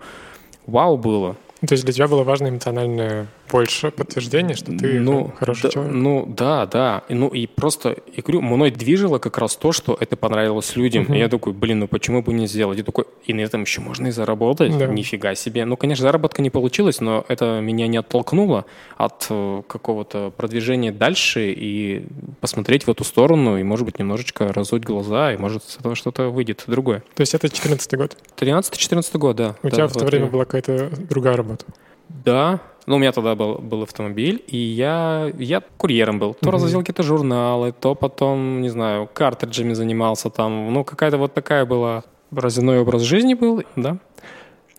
вау 0.67 0.97
было. 0.97 1.35
То 1.67 1.73
есть 1.73 1.85
для 1.85 1.93
тебя 1.93 2.07
было 2.07 2.23
важно 2.23 2.49
эмоциональное 2.49 3.27
больше 3.51 3.91
подтверждение, 3.91 4.57
что 4.57 4.77
ты 4.77 5.01
ну, 5.01 5.33
хороший 5.39 5.65
да, 5.65 5.71
человек? 5.71 5.93
Ну, 5.95 6.27
да, 6.27 6.67
да. 6.67 7.03
И, 7.09 7.15
Ну, 7.15 7.29
и 7.29 7.47
просто, 7.47 7.91
и 7.91 8.21
говорю, 8.21 8.43
мной 8.43 8.71
движило 8.71 9.19
как 9.19 9.39
раз 9.39 9.57
то, 9.57 9.73
что 9.73 9.97
это 9.99 10.17
понравилось 10.17 10.77
людям. 10.77 11.05
Мгм. 11.05 11.15
И 11.15 11.19
я 11.19 11.29
такой, 11.29 11.53
блин, 11.53 11.81
ну 11.81 11.89
почему 11.89 12.23
бы 12.23 12.33
не 12.33 12.47
сделать? 12.47 12.79
И 12.79 12.83
такой, 12.83 13.05
и 13.25 13.33
на 13.33 13.41
этом 13.41 13.63
еще 13.63 13.81
можно 13.81 14.09
и 14.09 14.11
заработать. 14.11 14.77
Да. 14.77 14.87
Нифига 14.87 15.35
себе. 15.35 15.65
Ну, 15.65 15.77
конечно, 15.77 16.03
заработка 16.03 16.43
не 16.43 16.51
получилось, 16.51 17.01
но 17.01 17.25
это 17.29 17.61
меня 17.61 17.87
не 17.87 17.97
оттолкнуло 17.97 18.65
от 18.97 19.27
э, 19.31 19.63
какого-то 19.67 20.33
продвижения 20.37 20.93
дальше 20.93 21.53
и 21.53 22.07
посмотреть 22.41 22.87
в 22.87 22.91
эту 22.91 23.05
сторону, 23.05 23.59
и, 23.59 23.63
может 23.63 23.87
быть, 23.87 23.99
немножечко 23.99 24.53
разуть 24.53 24.85
глаза, 24.85 25.33
и, 25.33 25.37
может, 25.37 25.63
с 25.65 25.77
этого 25.79 25.95
что-то 25.95 26.29
выйдет 26.31 26.65
другое. 26.67 27.03
То 27.15 27.21
есть 27.23 27.35
это 27.35 27.49
14 27.49 27.95
год. 27.97 28.17
13-14 28.37 29.19
год, 29.19 29.37
да. 29.37 29.57
У 29.63 29.69
Да, 29.69 29.71
тебя 29.71 29.87
в 29.89 29.93
то 29.93 30.05
время 30.05 30.25
я- 30.27 30.31
была 30.31 30.45
какая-то 30.45 30.91
другая 31.09 31.37
работа. 31.37 31.65
да. 32.09 32.61
Ну, 32.87 32.97
у 32.97 32.99
меня 32.99 33.11
тогда 33.13 33.35
был, 33.35 33.57
был 33.59 33.83
автомобиль, 33.83 34.45
и 34.47 34.57
я, 34.57 35.33
я 35.39 35.61
курьером 35.77 36.19
был. 36.21 36.35
То 36.35 36.47
Мгм. 36.47 36.51
развозил 36.53 36.81
какие-то 36.81 37.03
журналы, 37.03 37.73
то 37.73 37.95
потом, 37.95 38.61
не 38.63 38.69
знаю, 38.69 39.09
картриджами 39.13 39.73
занимался 39.75 40.31
там. 40.31 40.73
Ну, 40.73 40.85
какая-то 40.85 41.19
вот 41.19 41.35
такая 41.35 41.65
была 41.67 42.05
разиной 42.31 42.81
образ 42.81 43.03
жизни 43.03 43.35
был, 43.35 43.63
да. 43.77 43.99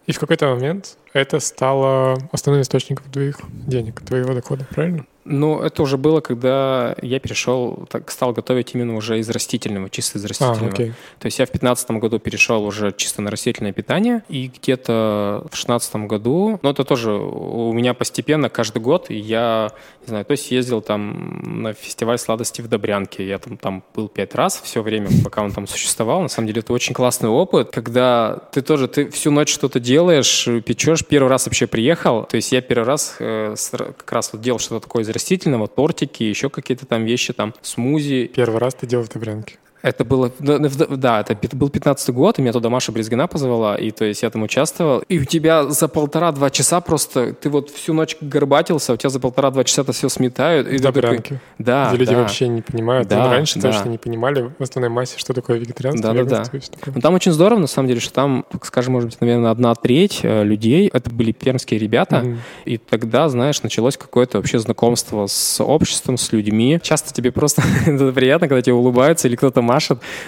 И 0.05 0.13
в 0.13 0.19
какой-то 0.19 0.47
момент 0.55 0.97
это 1.17 1.39
стало 1.39 2.17
основным 2.31 2.61
источником 2.61 3.05
твоих 3.11 3.39
денег, 3.51 4.01
твоего 4.01 4.33
дохода, 4.33 4.65
правильно? 4.73 5.05
Ну, 5.29 5.59
это 5.59 5.83
уже 5.83 5.97
было, 5.97 6.21
когда 6.21 6.95
я 7.01 7.19
перешел, 7.19 7.85
так, 7.89 8.09
стал 8.11 8.31
готовить 8.31 8.73
именно 8.73 8.95
уже 8.95 9.19
из 9.19 9.29
растительного, 9.29 9.89
чисто 9.89 10.19
из 10.19 10.23
А, 10.25 10.27
растительного. 10.29 10.69
окей. 10.69 10.93
То 11.19 11.25
есть 11.25 11.39
я 11.39 11.45
в 11.45 11.49
2015 11.49 11.91
году 11.91 12.17
перешел 12.17 12.63
уже 12.63 12.93
чисто 12.95 13.21
на 13.21 13.29
растительное 13.29 13.73
питание, 13.73 14.23
и 14.29 14.47
где-то 14.47 15.41
в 15.41 15.49
2016 15.49 15.95
году, 16.07 16.59
ну 16.61 16.69
это 16.69 16.85
тоже 16.85 17.11
у 17.11 17.73
меня 17.73 17.93
постепенно 17.93 18.47
каждый 18.47 18.81
год, 18.81 19.09
я, 19.09 19.71
не 20.03 20.07
знаю, 20.07 20.23
то 20.23 20.31
есть 20.31 20.49
ездил 20.49 20.81
там 20.81 21.61
на 21.61 21.73
фестиваль 21.73 22.19
сладостей 22.19 22.63
в 22.63 22.69
Добрянке, 22.69 23.27
я 23.27 23.37
там, 23.37 23.57
там 23.57 23.83
был 23.93 24.07
пять 24.07 24.33
раз 24.33 24.61
все 24.63 24.81
время, 24.81 25.09
пока 25.25 25.41
он 25.41 25.51
там 25.51 25.67
существовал. 25.67 26.21
На 26.21 26.29
самом 26.29 26.47
деле 26.47 26.61
это 26.61 26.71
очень 26.71 26.93
классный 26.93 27.29
опыт, 27.29 27.71
когда 27.71 28.43
ты 28.53 28.61
тоже, 28.61 28.87
ты 28.87 29.09
всю 29.09 29.31
ночь 29.31 29.49
что-то 29.49 29.81
делаешь, 29.81 30.47
печешь, 30.65 31.05
первый 31.07 31.29
раз 31.29 31.45
вообще 31.45 31.67
приехал, 31.67 32.23
то 32.23 32.35
есть 32.35 32.51
я 32.51 32.61
первый 32.61 32.85
раз 32.85 33.15
э, 33.19 33.55
как 33.97 34.11
раз 34.11 34.33
вот 34.33 34.41
делал 34.41 34.59
что-то 34.59 34.81
такое 34.87 35.03
из 35.03 35.09
растительного, 35.09 35.67
тортики, 35.67 36.23
еще 36.23 36.49
какие-то 36.49 36.85
там 36.85 37.05
вещи, 37.05 37.33
там 37.33 37.53
смузи, 37.61 38.31
Первый 38.33 38.59
раз 38.59 38.75
ты 38.75 38.87
делал 38.87 39.05
в 39.05 39.09
Добрянке. 39.09 39.57
Это 39.81 40.03
было, 40.03 40.31
да, 40.39 40.59
да, 40.59 41.19
это 41.21 41.55
был 41.55 41.69
15 41.69 42.09
год, 42.13 42.39
и 42.39 42.41
меня 42.41 42.53
туда 42.53 42.69
Маша 42.69 42.91
Брезгина 42.91 43.27
позвала, 43.27 43.75
и 43.75 43.91
то 43.91 44.05
есть 44.05 44.23
я 44.23 44.29
там 44.29 44.43
участвовал. 44.43 45.03
И 45.07 45.19
у 45.19 45.25
тебя 45.25 45.65
за 45.69 45.87
полтора-два 45.87 46.49
часа 46.49 46.81
просто, 46.81 47.33
ты 47.33 47.49
вот 47.49 47.69
всю 47.69 47.93
ночь 47.93 48.17
горбатился, 48.21 48.93
у 48.93 48.97
тебя 48.97 49.09
за 49.09 49.19
полтора-два 49.19 49.63
часа 49.63 49.83
это 49.83 49.91
все 49.91 50.09
сметают. 50.09 50.67
И 50.67 50.77
ты 50.77 50.91
такой, 50.91 51.21
да, 51.57 51.89
где 51.89 51.97
люди 51.97 52.13
да. 52.13 52.21
вообще 52.21 52.47
не 52.47 52.61
понимают. 52.61 53.07
Да, 53.07 53.29
раньше 53.31 53.59
да. 53.59 53.71
точно 53.71 53.89
не 53.89 53.97
понимали 53.97 54.51
в 54.57 54.63
основной 54.63 54.89
массе, 54.89 55.17
что 55.17 55.33
такое 55.33 55.57
вегетарианство, 55.57 56.11
веганство 56.11 56.57
и 56.57 56.59
всё 56.59 56.71
такое. 56.71 56.93
Ну, 56.95 57.01
там 57.01 57.13
очень 57.13 57.31
здорово, 57.31 57.59
на 57.59 57.67
самом 57.67 57.87
деле, 57.87 57.99
что 57.99 58.13
там, 58.13 58.45
так 58.51 58.65
скажем, 58.65 58.93
может 58.93 59.09
быть, 59.09 59.21
наверное, 59.21 59.51
одна 59.51 59.73
треть 59.75 60.21
э, 60.23 60.43
людей, 60.43 60.89
это 60.91 61.09
были 61.09 61.31
пермские 61.31 61.79
ребята, 61.79 62.17
Мгм. 62.17 62.39
и 62.65 62.77
тогда, 62.77 63.29
знаешь, 63.29 63.61
началось 63.61 63.97
какое-то 63.97 64.37
вообще 64.37 64.59
знакомство 64.59 65.27
с 65.27 65.63
обществом, 65.63 66.17
с 66.17 66.31
людьми. 66.31 66.79
Часто 66.81 67.13
тебе 67.13 67.31
просто 67.31 67.61
это 67.85 68.11
приятно, 68.11 68.47
когда 68.47 68.61
тебе 68.61 68.73
улыбаются 68.73 69.27
или 69.27 69.35
кто-то 69.35 69.61
машет. 69.61 69.76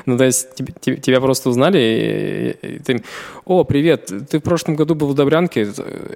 Ну, 0.06 0.18
то 0.18 0.24
есть 0.26 0.48
тебе- 0.82 0.98
тебя 0.98 1.20
просто 1.22 1.50
узнали, 1.50 1.78
и, 2.62 2.68
и 2.68 2.80
ты, 2.80 3.04
о, 3.46 3.64
привет, 3.64 4.12
ты 4.30 4.40
в 4.40 4.42
прошлом 4.44 4.76
году 4.76 4.96
был 4.96 5.08
в 5.10 5.16
Добрянке, 5.16 5.68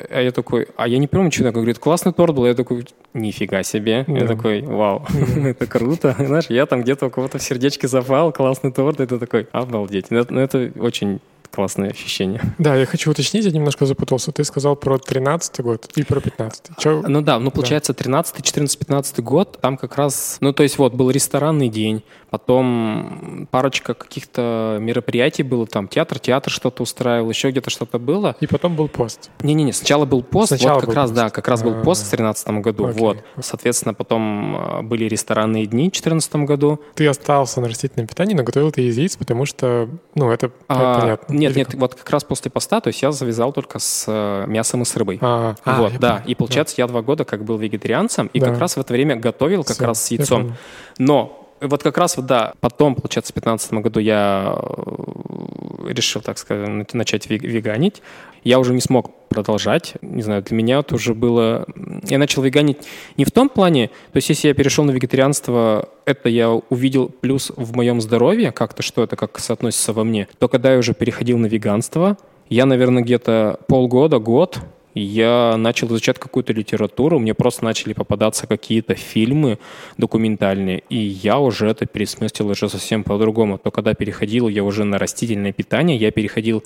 а 0.10 0.22
я 0.22 0.32
такой, 0.32 0.68
а 0.75 0.88
я 0.88 0.98
не 0.98 1.08
помню, 1.08 1.32
что 1.32 1.44
такое. 1.44 1.62
Говорит, 1.63 1.80
классный 1.80 2.13
торт 2.13 2.36
был. 2.36 2.46
Я 2.46 2.54
такой, 2.54 2.86
нифига 3.13 3.63
себе. 3.63 4.06
Я 4.08 4.22
Да. 4.22 4.28
такой, 4.28 4.62
вау, 4.62 5.06
это 5.46 5.66
круто. 5.68 6.16
Знаешь, 6.18 6.46
я 6.50 6.66
там 6.66 6.82
где-то 6.82 7.08
у 7.08 7.10
кого-то 7.10 7.38
в 7.38 7.42
сердечке 7.44 7.88
запал, 7.88 8.32
классный 8.32 8.72
торт, 8.72 8.98
ты 8.98 9.08
такой, 9.08 9.48
обалдеть. 9.52 10.08
Ну, 10.12 10.20
это- 10.20 10.34
ну, 10.34 10.40
это 10.42 10.72
очень 10.80 11.20
классное 11.53 11.91
ощущение. 11.91 12.41
Да, 12.57 12.75
я 12.75 12.86
хочу 12.86 13.12
уточнить, 13.12 13.45
я 13.45 13.51
немножко 13.51 13.86
запутался. 13.86 14.31
Ты 14.31 14.43
сказал 14.43 14.75
про 14.75 14.98
13 14.98 15.60
год 15.62 15.86
и 15.95 16.03
про 16.03 16.19
15 16.19 16.77
Чё? 16.79 17.03
Ну 17.07 17.22
да, 17.22 17.39
ну 17.39 17.51
получается 17.51 17.93
13, 17.93 18.43
14, 18.43 18.79
15 18.79 19.19
год, 19.19 19.60
там 19.62 19.77
как 19.77 19.95
раз, 19.98 20.38
ну 20.41 20.51
то 20.53 20.63
есть 20.63 20.77
вот 20.77 20.93
был 20.93 21.12
ресторанный 21.12 21.69
день, 21.69 22.03
потом 22.29 23.48
парочка 23.51 23.93
каких-то 23.93 24.77
мероприятий 24.79 25.43
было, 25.43 25.67
там 25.67 25.88
театр, 25.88 26.19
театр 26.19 26.51
что-то 26.51 26.83
устраивал, 26.83 27.29
еще 27.29 27.51
где-то 27.51 27.69
что-то 27.69 28.00
было. 28.00 28.36
И 28.39 28.48
потом 28.48 28.75
был 28.75 28.88
пост. 28.88 29.29
Не-не-не, 29.41 29.72
сначала 29.74 30.05
был 30.05 30.24
пост, 30.24 30.50
Сначала 30.50 30.75
вот 30.75 30.81
как 30.81 30.89
был 30.89 30.95
раз, 30.95 31.10
пост. 31.12 31.15
да, 31.15 31.29
как 31.29 31.48
раз 31.48 31.63
был 31.63 31.74
А. 31.74 31.83
пост 31.83 32.07
в 32.07 32.10
13 32.10 32.48
году, 32.62 32.86
Окей. 32.88 33.00
вот. 33.00 33.17
Соответственно, 33.39 33.93
потом 33.93 34.55
э, 34.55 34.81
были 34.81 35.05
ресторанные 35.05 35.65
дни 35.65 35.89
в 35.89 35.93
14 35.93 36.36
году. 36.38 36.79
Ты 36.95 37.07
остался 37.07 37.62
на 37.62 37.67
растительном 37.67 38.07
питании, 38.07 38.33
но 38.33 38.43
готовил 38.43 38.72
ты 38.72 38.83
из 38.88 38.98
яиц, 38.98 39.15
потому 39.17 39.45
что, 39.45 39.89
ну, 40.15 40.31
это 40.31 40.51
А, 40.67 41.00
понятно. 41.00 41.33
Нет, 41.50 41.55
нет, 41.55 41.73
вот 41.75 41.95
как 41.95 42.09
раз 42.09 42.23
после 42.23 42.50
поста, 42.51 42.81
то 42.81 42.88
есть 42.89 43.01
я 43.01 43.12
завязал 43.12 43.51
только 43.53 43.79
с 43.79 44.05
э, 44.07 44.45
мясом 44.47 44.81
и 44.81 44.85
с 44.85 44.95
рыбой. 44.95 45.19
А, 45.21 45.55
а, 45.63 45.81
вот, 45.81 45.93
я 45.93 46.00
да. 46.00 46.09
понял. 46.15 46.23
И 46.27 46.35
получается, 46.35 46.75
я 46.77 46.88
два 46.88 47.01
года 47.01 47.25
как 47.25 47.43
был 47.43 47.57
вегетарианцем, 47.57 48.27
и 48.33 48.39
Да. 48.39 48.47
как 48.51 48.59
раз 48.59 48.75
в 48.75 48.79
это 48.79 48.93
время 48.93 49.15
готовил 49.15 49.63
как 49.63 49.75
Всё, 49.77 49.85
раз 49.85 50.03
с 50.03 50.12
яйцом. 50.12 50.55
Но 50.97 51.39
вот 51.62 51.81
как 51.83 51.97
раз 51.97 52.17
вот, 52.17 52.25
да, 52.25 52.53
потом, 52.59 52.95
получается, 52.95 53.31
в 53.31 53.35
2015 53.35 53.73
году 53.81 54.00
я 54.00 54.55
э, 54.57 55.91
решил, 55.93 56.21
так 56.21 56.38
сказать, 56.38 56.67
на- 56.67 56.85
начать 56.93 57.27
вег- 57.29 57.43
веганить. 57.43 58.01
Я 58.43 58.59
уже 58.59 58.73
не 58.73 58.81
смог 58.81 59.12
продолжать. 59.34 59.96
Не 60.02 60.22
знаю, 60.22 60.44
для 60.44 60.56
меня 60.56 60.80
это 60.80 60.96
уже 60.96 61.13
было... 61.13 61.66
Я 62.04 62.18
начал 62.18 62.42
веганить 62.42 62.78
не 63.18 63.25
в 63.25 63.32
том 63.32 63.50
плане, 63.50 63.88
то 63.88 64.18
есть 64.18 64.30
если 64.30 64.48
я 64.48 64.54
перешел 64.54 64.86
на 64.86 64.92
вегетарианство, 64.92 65.90
это 66.06 66.30
я 66.30 66.52
увидел 66.52 67.10
плюс 67.10 67.52
в 67.56 67.75
моем 67.75 68.02
здоровье, 68.02 68.52
как-то, 68.52 68.84
что 68.84 69.04
это 69.04 69.16
как 69.16 69.40
соотносится 69.40 69.94
во 69.94 70.04
мне, 70.04 70.28
то 70.40 70.48
когда 70.48 70.74
я 70.74 70.80
уже 70.80 70.94
переходил 70.94 71.38
на 71.38 71.48
веганство, 71.48 72.18
я, 72.50 72.66
наверное, 72.66 73.04
где-то 73.04 73.60
полгода, 73.68 74.20
год 74.20 74.60
я 74.96 75.56
начал 75.58 75.88
изучать 75.88 76.20
какую-то 76.20 76.54
литературу, 76.54 77.20
мне 77.20 77.34
просто 77.34 77.66
начали 77.66 77.94
попадаться 77.94 78.48
какие-то 78.48 78.96
фильмы 78.96 79.58
документальные, 79.98 80.84
и 80.90 80.98
я 80.98 81.40
уже 81.40 81.68
это 81.68 81.86
пересмыслил 81.86 82.50
уже 82.50 82.70
совсем 82.70 83.04
по-другому. 83.04 83.58
То 83.58 83.72
когда 83.72 83.94
переходил 83.94 84.48
я 84.48 84.63
уже 84.63 84.84
на 84.84 85.00
растительное 85.00 85.52
питание, 85.52 85.98
я 85.98 86.12
переходил 86.12 86.63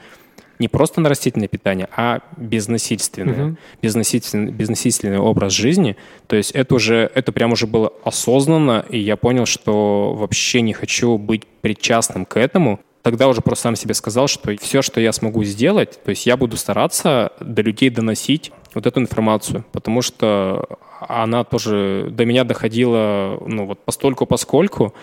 не 0.59 0.67
просто 0.67 1.01
на 1.01 1.09
растительное 1.09 1.47
питание, 1.47 1.87
а 1.95 2.19
безнасильственное, 2.35 3.47
угу. 3.47 3.57
безнасильственный, 3.81 4.51
безнасильственный 4.51 5.19
образ 5.19 5.53
жизни. 5.53 5.97
То 6.27 6.35
есть 6.35 6.51
это 6.51 6.75
уже, 6.75 7.11
это 7.13 7.31
прям 7.31 7.51
уже 7.51 7.67
было 7.67 7.93
осознанно, 8.03 8.85
и 8.89 8.99
я 8.99 9.17
понял, 9.17 9.45
что 9.45 10.13
вообще 10.13 10.61
не 10.61 10.73
хочу 10.73 11.17
быть 11.17 11.45
причастным 11.61 12.25
к 12.25 12.37
этому. 12.37 12.79
Тогда 13.03 13.27
уже 13.27 13.41
просто 13.41 13.63
сам 13.63 13.75
себе 13.75 13.93
сказал, 13.93 14.27
что 14.27 14.55
все, 14.57 14.81
что 14.81 14.99
я 14.99 15.13
смогу 15.13 15.43
сделать, 15.43 16.03
то 16.03 16.09
есть 16.09 16.25
я 16.25 16.35
буду 16.35 16.57
стараться 16.57 17.31
до 17.39 17.61
людей 17.61 17.89
доносить 17.89 18.51
вот 18.73 18.85
эту 18.85 18.99
информацию, 18.99 19.63
потому 19.71 20.01
что 20.01 20.67
она 20.99 21.43
тоже 21.43 22.09
до 22.11 22.25
меня 22.25 22.43
доходила, 22.43 23.41
ну 23.45 23.65
вот 23.65 23.79
постольку 23.79 24.25
поскольку. 24.25 24.93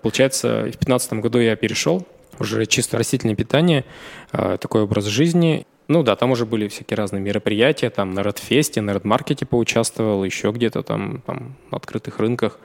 Получается, 0.00 0.60
в 0.60 0.62
2015 0.62 1.12
году 1.14 1.38
я 1.38 1.54
перешел 1.54 2.04
уже 2.38 2.66
чисто 2.66 2.98
растительное 2.98 3.36
питание, 3.36 3.84
а, 4.32 4.56
такой 4.56 4.82
образ 4.82 5.06
жизни. 5.06 5.66
Ну 5.88 6.02
да, 6.02 6.16
там 6.16 6.30
уже 6.30 6.46
были 6.46 6.68
всякие 6.68 6.96
разные 6.96 7.20
мероприятия, 7.20 7.90
там 7.90 8.12
на 8.12 8.20
Redfest, 8.20 8.80
на 8.80 8.92
Redmarket 8.92 9.44
поучаствовал, 9.46 10.24
еще 10.24 10.50
где-то 10.50 10.82
там, 10.82 11.22
там 11.26 11.56
на 11.70 11.76
открытых 11.76 12.18
рынках. 12.18 12.58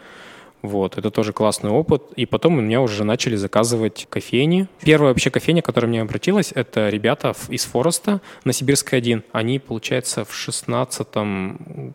Вот, 0.61 0.97
это 0.97 1.11
тоже 1.11 1.33
классный 1.33 1.69
опыт. 1.69 2.03
И 2.15 2.25
потом 2.25 2.57
у 2.57 2.61
меня 2.61 2.81
уже 2.81 3.03
начали 3.03 3.35
заказывать 3.35 4.07
кофейни. 4.09 4.67
Первая 4.81 5.11
вообще 5.13 5.29
кофейня, 5.29 5.61
которая 5.61 5.89
мне 5.89 6.01
обратилась, 6.01 6.51
это 6.53 6.89
ребята 6.89 7.35
из 7.49 7.65
Фореста 7.65 8.21
на 8.43 8.53
Сибирской 8.53 8.97
1. 8.97 9.23
Они, 9.31 9.59
получается, 9.59 10.25
в 10.25 10.33
16 10.33 11.07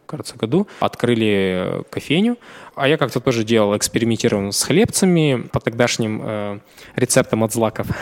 кажется, 0.07 0.37
году 0.39 0.69
открыли 0.81 1.83
кофейню. 1.91 2.39
А 2.75 2.89
я 2.89 2.97
как-то 2.97 3.21
тоже 3.21 3.45
делал, 3.45 3.77
экспериментировал 3.77 4.51
с 4.51 4.63
хлебцами 4.63 5.49
по 5.53 5.61
тогдашним 5.61 6.23
э, 6.25 6.59
рецептам 6.97 7.45
от 7.45 7.53
злаков. 7.53 7.87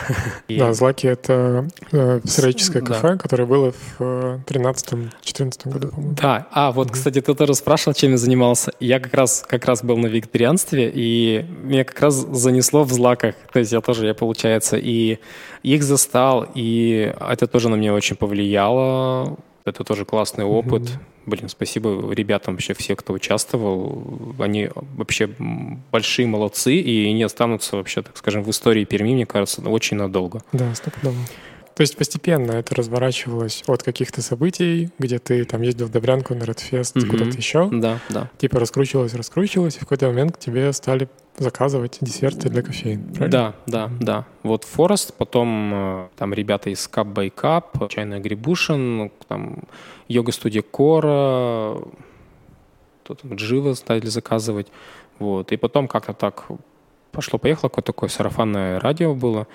Да, 0.47 0.73
злаки— 0.73 1.07
это 1.07 1.67
э, 1.91 2.19
сыроическое 2.23 2.81
кафе, 2.81 3.17
которое 3.17 3.45
было 3.45 3.71
в 3.71 4.41
13-14 4.45 5.11
э, 5.65 5.69
году, 5.69 5.87
по-моему. 5.89 6.15
Да, 6.21 6.47
а 6.51 6.71
вот, 6.71 6.91
кстати, 6.91 7.21
ты 7.21 7.33
тоже 7.33 7.53
спрашивал, 7.55 7.93
чем 7.93 8.11
я 8.11 8.17
занимался. 8.17 8.71
Я 8.79 8.99
как 8.99 9.13
раз, 9.13 9.43
как 9.47 9.65
раз 9.65 9.83
был 9.83 9.97
на 9.97 10.07
вегетарианстве, 10.07 10.91
и 10.93 11.45
меня 11.63 11.83
как 11.83 11.99
раз 12.01 12.15
занесло 12.15 12.83
в 12.83 12.91
злаках. 12.91 13.35
То 13.51 13.59
есть 13.59 13.71
я 13.71 13.81
тоже, 13.81 14.05
я, 14.05 14.13
получается, 14.13 14.77
и 14.77 15.19
их 15.63 15.83
застал, 15.83 16.45
и 16.53 17.13
это 17.19 17.47
тоже 17.47 17.69
на 17.69 17.75
меня 17.75 17.93
очень 17.93 18.15
повлияло. 18.15 19.37
Это 19.65 19.83
тоже 19.83 20.05
классный 20.05 20.45
опыт. 20.45 20.83
Mm-hmm. 20.83 21.10
Блин, 21.25 21.49
спасибо 21.49 22.11
ребятам 22.13 22.55
вообще, 22.55 22.73
все, 22.73 22.95
кто 22.95 23.13
участвовал. 23.13 24.35
Они 24.39 24.69
вообще 24.95 25.27
большие 25.91 26.27
молодцы, 26.27 26.75
и 26.75 27.09
они 27.09 27.23
останутся 27.23 27.77
вообще, 27.77 28.01
так 28.01 28.17
скажем, 28.17 28.43
в 28.43 28.49
истории 28.49 28.85
Перми, 28.85 29.13
мне 29.13 29.25
кажется, 29.25 29.61
очень 29.61 29.97
надолго. 29.97 30.41
Да, 30.51 30.73
стопудово. 30.73 31.15
То 31.75 31.81
есть 31.81 31.95
постепенно 31.95 32.51
это 32.51 32.75
разворачивалось 32.75 33.63
от 33.65 33.81
каких-то 33.81 34.21
событий, 34.21 34.89
где 34.99 35.19
ты 35.19 35.45
там 35.45 35.61
ездил 35.61 35.87
в 35.87 35.91
Добрянку 35.91 36.35
на 36.35 36.43
Redfest, 36.43 36.95
mm-hmm. 36.95 37.07
куда-то 37.07 37.37
еще. 37.37 37.69
Да, 37.71 37.99
да. 38.09 38.29
Типа 38.37 38.59
раскручивалось, 38.59 39.13
раскручивалось, 39.13 39.77
и 39.77 39.77
в 39.77 39.81
какой-то 39.81 40.07
момент 40.07 40.35
к 40.35 40.39
тебе 40.39 40.73
стали 40.73 41.09
заказывать 41.37 41.97
десерты 42.01 42.49
для 42.49 42.61
кофеин, 42.61 43.13
правильно? 43.13 43.55
Да, 43.67 43.89
да, 43.89 43.91
да. 43.99 44.25
Вот 44.43 44.63
Форест, 44.63 45.13
потом 45.15 45.71
э, 45.73 46.07
там 46.17 46.33
ребята 46.33 46.69
из 46.69 46.89
Cup 46.91 47.13
by 47.13 47.33
Cup, 47.33 47.87
Чайная 47.89 48.19
Грибушин, 48.19 49.11
там 49.27 49.63
йога-студия 50.07 50.61
Кора, 50.61 51.77
тут 53.03 53.25
Джива 53.25 53.73
стали 53.73 54.05
заказывать. 54.05 54.67
Вот. 55.19 55.51
И 55.51 55.57
потом 55.57 55.87
как-то 55.87 56.13
так 56.13 56.45
пошло-поехало, 57.11 57.69
какое-то 57.69 57.93
такое 57.93 58.09
сарафанное 58.09 58.79
радио 58.79 59.13
было. 59.13 59.47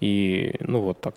И, 0.00 0.54
ну, 0.60 0.80
вот 0.80 1.00
так 1.00 1.14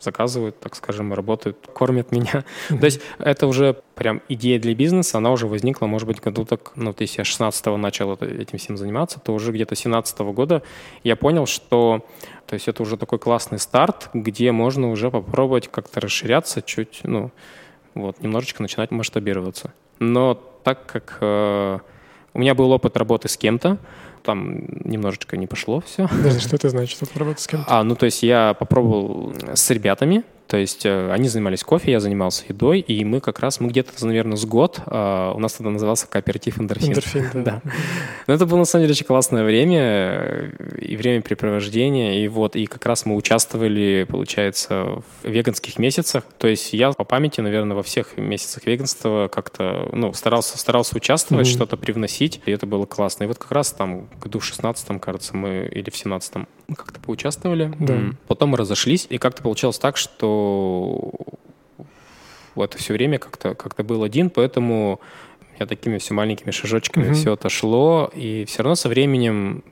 заказывают, 0.00 0.58
так 0.60 0.74
скажем, 0.74 1.12
работают, 1.12 1.56
кормят 1.72 2.12
меня. 2.12 2.44
То 2.68 2.84
есть 2.84 3.00
это 3.18 3.46
уже 3.46 3.76
прям 3.94 4.22
идея 4.28 4.58
для 4.58 4.74
бизнеса, 4.74 5.18
она 5.18 5.32
уже 5.32 5.46
возникла, 5.46 5.86
может 5.86 6.06
быть, 6.06 6.20
году 6.20 6.44
так, 6.44 6.72
ну, 6.76 6.92
то 6.92 7.02
есть 7.02 7.16
я 7.18 7.24
16-го 7.24 7.76
начал 7.76 8.14
этим 8.14 8.58
всем 8.58 8.76
заниматься, 8.76 9.18
то 9.20 9.34
уже 9.34 9.52
где-то 9.52 9.74
17 9.74 10.20
-го 10.20 10.32
года 10.32 10.62
я 11.02 11.16
понял, 11.16 11.46
что 11.46 12.04
то 12.46 12.54
есть 12.54 12.68
это 12.68 12.82
уже 12.82 12.96
такой 12.96 13.18
классный 13.18 13.58
старт, 13.58 14.08
где 14.14 14.52
можно 14.52 14.90
уже 14.90 15.10
попробовать 15.10 15.68
как-то 15.68 16.00
расширяться 16.00 16.62
чуть, 16.62 17.00
ну, 17.02 17.30
вот, 17.94 18.22
немножечко 18.22 18.62
начинать 18.62 18.90
масштабироваться. 18.90 19.72
Но 19.98 20.34
так 20.62 20.86
как 20.86 21.18
э, 21.20 21.78
у 22.34 22.38
меня 22.38 22.54
был 22.54 22.70
опыт 22.70 22.96
работы 22.96 23.28
с 23.28 23.36
кем-то, 23.36 23.78
там 24.28 24.58
немножечко 24.84 25.38
не 25.38 25.46
пошло 25.46 25.80
все. 25.80 26.06
Что 26.38 26.56
это 26.56 26.68
значит, 26.68 27.00
работать 27.16 27.40
с 27.40 27.46
кем-то? 27.46 27.64
А, 27.66 27.82
ну 27.82 27.96
то 27.96 28.04
есть 28.04 28.22
я 28.22 28.52
попробовал 28.52 29.32
с 29.54 29.70
ребятами, 29.70 30.22
то 30.48 30.56
есть 30.56 30.86
э, 30.86 31.12
они 31.12 31.28
занимались 31.28 31.62
кофе, 31.62 31.92
я 31.92 32.00
занимался 32.00 32.44
едой, 32.48 32.80
и 32.80 33.04
мы 33.04 33.20
как 33.20 33.38
раз, 33.40 33.60
мы 33.60 33.68
где-то, 33.68 33.92
наверное, 34.06 34.38
с 34.38 34.46
год, 34.46 34.80
э, 34.86 35.32
у 35.34 35.38
нас 35.38 35.52
тогда 35.52 35.70
назывался 35.70 36.06
кооператив 36.06 36.58
«Эндорфин». 36.58 36.88
«Эндорфин», 36.88 37.30
да. 37.34 37.42
да. 37.42 37.62
Но 38.26 38.32
это 38.32 38.46
было, 38.46 38.56
на 38.56 38.64
самом 38.64 38.84
деле, 38.84 38.92
очень 38.92 39.04
классное 39.04 39.44
время, 39.44 39.80
э, 39.82 40.50
и 40.80 40.96
времяпрепровождение, 40.96 42.24
и 42.24 42.28
вот, 42.28 42.56
и 42.56 42.64
как 42.64 42.86
раз 42.86 43.04
мы 43.04 43.14
участвовали, 43.14 44.06
получается, 44.08 45.02
в 45.22 45.28
веганских 45.28 45.78
месяцах, 45.78 46.24
то 46.38 46.48
есть 46.48 46.72
я 46.72 46.92
по 46.92 47.04
памяти, 47.04 47.42
наверное, 47.42 47.76
во 47.76 47.82
всех 47.82 48.16
месяцах 48.16 48.64
веганства 48.64 49.28
как-то, 49.28 49.90
ну, 49.92 50.14
старался, 50.14 50.56
старался 50.56 50.96
участвовать, 50.96 51.46
mm-hmm. 51.46 51.52
что-то 51.52 51.76
привносить, 51.76 52.40
и 52.46 52.50
это 52.50 52.64
было 52.64 52.86
классно. 52.86 53.24
И 53.24 53.26
вот 53.26 53.36
как 53.36 53.52
раз 53.52 53.72
там, 53.72 54.08
году 54.18 54.38
в 54.38 54.44
16 54.46 54.98
кажется, 54.98 55.36
мы, 55.36 55.68
или 55.70 55.90
в 55.90 55.96
17 55.96 56.48
как-то 56.76 57.00
поучаствовали, 57.00 57.72
да. 57.78 58.00
потом 58.26 58.50
мы 58.50 58.58
разошлись, 58.58 59.06
и 59.08 59.18
как-то 59.18 59.42
получилось 59.42 59.78
так, 59.78 59.96
что 59.96 61.12
вот 62.54 62.74
все 62.74 62.92
время 62.92 63.18
как-то 63.18 63.54
как 63.54 63.74
был 63.86 64.02
один, 64.02 64.30
поэтому 64.30 65.00
я 65.58 65.66
такими 65.66 65.98
все 65.98 66.14
маленькими 66.14 66.50
шажочками 66.50 67.10
mm-hmm. 67.10 67.14
все 67.14 67.34
это 67.34 67.48
шло, 67.48 68.10
и 68.14 68.44
все 68.44 68.62
равно 68.62 68.74
со 68.74 68.88
временем 68.88 69.64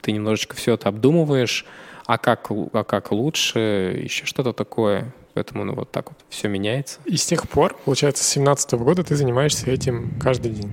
ты 0.00 0.12
немножечко 0.12 0.56
все 0.56 0.74
это 0.74 0.88
обдумываешь, 0.88 1.64
а 2.06 2.18
как, 2.18 2.50
а 2.50 2.84
как 2.84 3.12
лучше, 3.12 4.00
еще 4.02 4.26
что-то 4.26 4.52
такое. 4.52 5.14
Поэтому 5.34 5.64
ну, 5.64 5.74
вот 5.74 5.90
так 5.90 6.10
вот 6.10 6.18
все 6.28 6.48
меняется. 6.48 7.00
И 7.06 7.16
с 7.16 7.24
тех 7.24 7.48
пор, 7.48 7.74
получается, 7.84 8.22
с 8.22 8.28
17 8.28 8.72
года 8.74 9.02
ты 9.02 9.16
занимаешься 9.16 9.70
этим 9.70 10.12
каждый 10.20 10.52
день. 10.52 10.70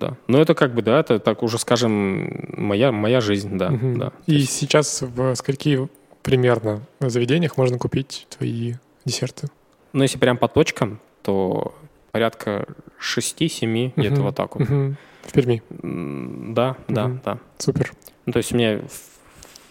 Да. 0.00 0.16
Ну, 0.26 0.38
это 0.38 0.54
как 0.54 0.74
бы, 0.74 0.82
да, 0.82 1.00
это 1.00 1.18
так 1.18 1.42
уже, 1.42 1.58
скажем, 1.58 2.46
моя, 2.56 2.92
моя 2.92 3.20
жизнь, 3.20 3.56
да. 3.58 3.68
Угу. 3.68 3.98
да. 3.98 4.12
И 4.26 4.36
есть... 4.36 4.52
сейчас 4.52 5.02
в 5.02 5.34
скольки 5.34 5.88
примерно 6.22 6.82
заведениях 7.00 7.56
можно 7.56 7.78
купить 7.78 8.26
твои 8.30 8.74
десерты? 9.04 9.48
Ну, 9.92 10.02
если 10.02 10.18
прям 10.18 10.36
по 10.36 10.48
точкам, 10.48 11.00
то 11.22 11.74
порядка 12.12 12.66
6-7, 13.00 13.86
угу. 13.86 13.92
где-то 13.96 14.22
вот 14.22 14.36
так 14.36 14.56
вот. 14.56 14.68
Угу. 14.68 14.94
В 15.22 15.32
Перми? 15.32 15.62
Да, 16.54 16.76
да, 16.88 17.06
угу. 17.06 17.20
да. 17.24 17.38
Супер. 17.58 17.92
Ну, 18.26 18.32
то 18.32 18.38
есть 18.38 18.52
у 18.52 18.56
меня 18.56 18.80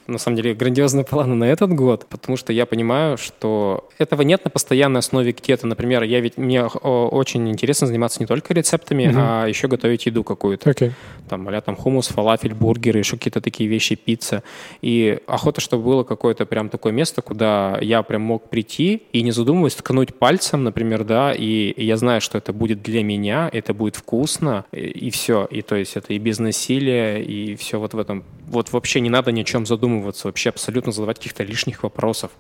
на 0.08 0.17
самом 0.17 0.38
деле, 0.38 0.54
грандиозные 0.54 1.04
планы 1.04 1.36
на 1.36 1.46
этот 1.46 1.74
год, 1.74 2.06
потому 2.10 2.38
что 2.38 2.54
я 2.54 2.65
понимаю, 2.65 3.17
что 3.17 3.89
этого 3.98 4.22
нет 4.22 4.43
на 4.46 4.50
постоянной 4.50 5.00
основе 5.00 5.32
где-то. 5.32 5.67
Например, 5.67 6.04
я 6.04 6.20
ведь 6.20 6.38
мне 6.38 6.65
очень 6.65 7.50
интересно 7.50 7.88
заниматься 7.88 8.20
не 8.20 8.26
только 8.26 8.54
рецептами, 8.54 9.04
mm-hmm. 9.04 9.15
а 9.17 9.48
еще 9.48 9.67
готовить 9.67 10.06
еду 10.06 10.24
какую-то. 10.24 10.70
Okay. 10.70 10.91
Там, 11.30 11.48
а 11.48 11.62
там 11.62 11.76
хумус, 11.76 12.08
фалафель, 12.08 12.54
бургеры, 12.54 13.00
еще 13.00 13.17
какие-то 13.17 13.41
такие 13.41 13.70
вещи, 13.70 13.96
пицца. 13.96 14.43
И 14.82 15.20
охота, 15.28 15.62
чтобы 15.62 15.84
было 15.84 16.04
какое-то 16.04 16.46
прям 16.46 16.70
такое 16.70 16.93
место, 16.93 17.22
куда 17.22 17.78
я 17.82 18.04
прям 18.04 18.22
мог 18.22 18.50
прийти 18.50 19.04
и 19.12 19.22
не 19.22 19.32
задумываясь, 19.32 19.76
ткнуть 19.76 20.15
пальцем, 20.15 20.63
например, 20.63 21.04
да, 21.04 21.34
и, 21.34 21.74
я 21.84 21.98
знаю, 21.98 22.22
что 22.22 22.38
это 22.38 22.54
будет 22.54 22.82
для 22.82 23.04
меня, 23.04 23.50
это 23.52 23.74
будет 23.74 23.96
вкусно, 23.96 24.65
и, 24.72 24.80
и 24.80 25.10
все. 25.10 25.46
И 25.52 25.62
то 25.62 25.76
есть 25.76 25.98
это 25.98 26.13
и 26.13 26.17
без 26.17 26.39
насилия, 26.39 27.22
и 27.22 27.56
все 27.56 27.80
вот 27.80 27.93
в 27.93 28.00
этом. 28.00 28.24
Вот 28.47 28.71
вообще 28.71 28.99
не 29.01 29.10
надо 29.10 29.31
ни 29.31 29.41
о 29.41 29.43
чем 29.43 29.65
задумываться 29.65 30.27
вообще 30.27 30.49
абсолютно 30.49 30.91
задавать 30.91 31.17
каких-то 31.17 31.43
лишних 31.43 31.83
вопросов. 31.83 32.31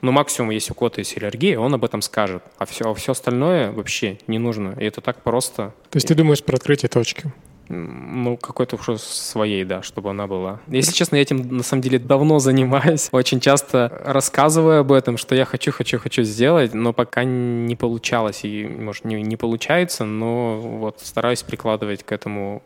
Но 0.00 0.12
максимум, 0.12 0.50
если 0.50 0.72
у 0.72 0.74
кого-то 0.74 1.00
есть 1.00 1.16
аллергия, 1.16 1.58
он 1.58 1.74
об 1.74 1.84
этом 1.84 2.00
скажет. 2.00 2.42
А 2.58 2.64
все, 2.64 2.90
а 2.90 2.94
все 2.94 3.12
остальное 3.12 3.70
вообще 3.70 4.18
не 4.26 4.38
нужно. 4.38 4.74
И 4.80 4.84
это 4.84 5.00
так 5.00 5.22
просто. 5.22 5.74
То 5.90 5.96
есть 5.96 6.08
ты 6.08 6.14
думаешь 6.14 6.42
про 6.42 6.56
открытие 6.56 6.88
точки? 6.88 7.32
Ну, 7.72 8.36
какой-то 8.36 8.74
уже 8.76 8.98
своей, 8.98 9.64
да, 9.64 9.82
чтобы 9.82 10.10
она 10.10 10.26
была. 10.26 10.60
Если 10.66 10.92
честно, 10.92 11.16
я 11.16 11.22
этим 11.22 11.56
на 11.56 11.62
самом 11.62 11.82
деле 11.82 12.00
давно 12.00 12.40
занимаюсь. 12.40 13.08
Очень 13.12 13.38
часто 13.38 14.02
рассказываю 14.04 14.80
об 14.80 14.90
этом, 14.90 15.16
что 15.16 15.36
я 15.36 15.44
хочу, 15.44 15.70
хочу, 15.70 15.98
хочу 15.98 16.24
сделать, 16.24 16.74
но 16.74 16.92
пока 16.92 17.22
не 17.22 17.76
получалось. 17.76 18.40
И, 18.42 18.66
может, 18.66 19.04
не, 19.04 19.22
не 19.22 19.36
получается, 19.36 20.04
но 20.04 20.58
вот 20.58 21.00
стараюсь 21.00 21.42
прикладывать 21.44 22.02
к 22.02 22.10
этому 22.10 22.62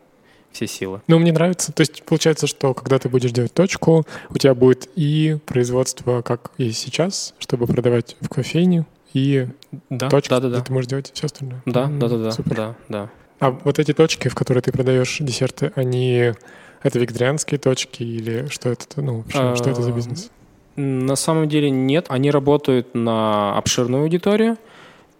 все 0.55 0.67
силы. 0.67 1.01
Ну, 1.07 1.19
мне 1.19 1.31
нравится. 1.31 1.71
То 1.71 1.81
есть 1.81 2.03
получается, 2.03 2.47
что 2.47 2.73
когда 2.73 2.97
ты 2.97 3.09
будешь 3.09 3.31
делать 3.31 3.53
точку, 3.53 4.05
у 4.29 4.37
тебя 4.37 4.55
будет 4.55 4.89
и 4.95 5.37
производство, 5.45 6.21
как 6.21 6.51
и 6.57 6.71
сейчас, 6.71 7.33
чтобы 7.39 7.67
продавать 7.67 8.15
в 8.21 8.29
кофейне, 8.29 8.85
и 9.13 9.47
Да, 9.89 10.09
точка, 10.09 10.35
да, 10.41 10.49
да, 10.49 10.57
да. 10.57 10.61
ты 10.61 10.73
можешь 10.73 10.89
делать 10.89 11.11
все 11.13 11.25
остальное. 11.27 11.61
Да, 11.65 11.83
М, 11.83 11.99
да, 11.99 12.07
да, 12.09 12.17
да, 12.17 12.31
Супер. 12.31 12.55
да, 12.55 12.75
да. 12.89 13.09
А 13.39 13.51
вот 13.51 13.79
эти 13.79 13.93
точки, 13.93 14.27
в 14.29 14.35
которые 14.35 14.61
ты 14.61 14.71
продаешь 14.71 15.17
десерты, 15.19 15.71
они 15.75 16.33
это 16.83 16.99
вегетарианские 16.99 17.59
точки 17.59 18.03
или 18.03 18.47
что 18.49 18.69
это? 18.69 18.85
Ну, 19.01 19.17
вообще, 19.17 19.55
что 19.55 19.69
это 19.69 19.81
за 19.81 19.91
А, 19.91 19.93
бизнес? 19.93 20.31
На 20.77 21.15
самом 21.15 21.47
деле 21.49 21.69
нет. 21.69 22.05
Они 22.09 22.29
работают 22.31 22.93
на 22.95 23.57
обширную 23.57 24.03
аудиторию. 24.03 24.57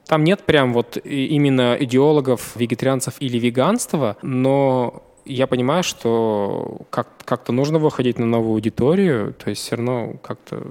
Там 0.08 0.24
нет 0.24 0.44
прям 0.44 0.74
вот 0.74 0.98
именно 1.04 1.76
идеологов, 1.80 2.56
вегетарианцев 2.56 3.16
или 3.20 3.40
веганства, 3.40 4.18
но 4.22 5.02
я 5.26 5.48
понимаю, 5.48 5.84
что 5.84 6.82
как- 6.90 7.10
как-то 7.26 7.52
нужно 7.52 7.80
выходить 7.80 8.20
на 8.20 8.26
новую 8.26 8.54
аудиторию, 8.54 9.34
то 9.34 9.50
есть 9.50 9.62
все 9.62 9.76
равно 9.76 10.14
как-то... 10.22 10.64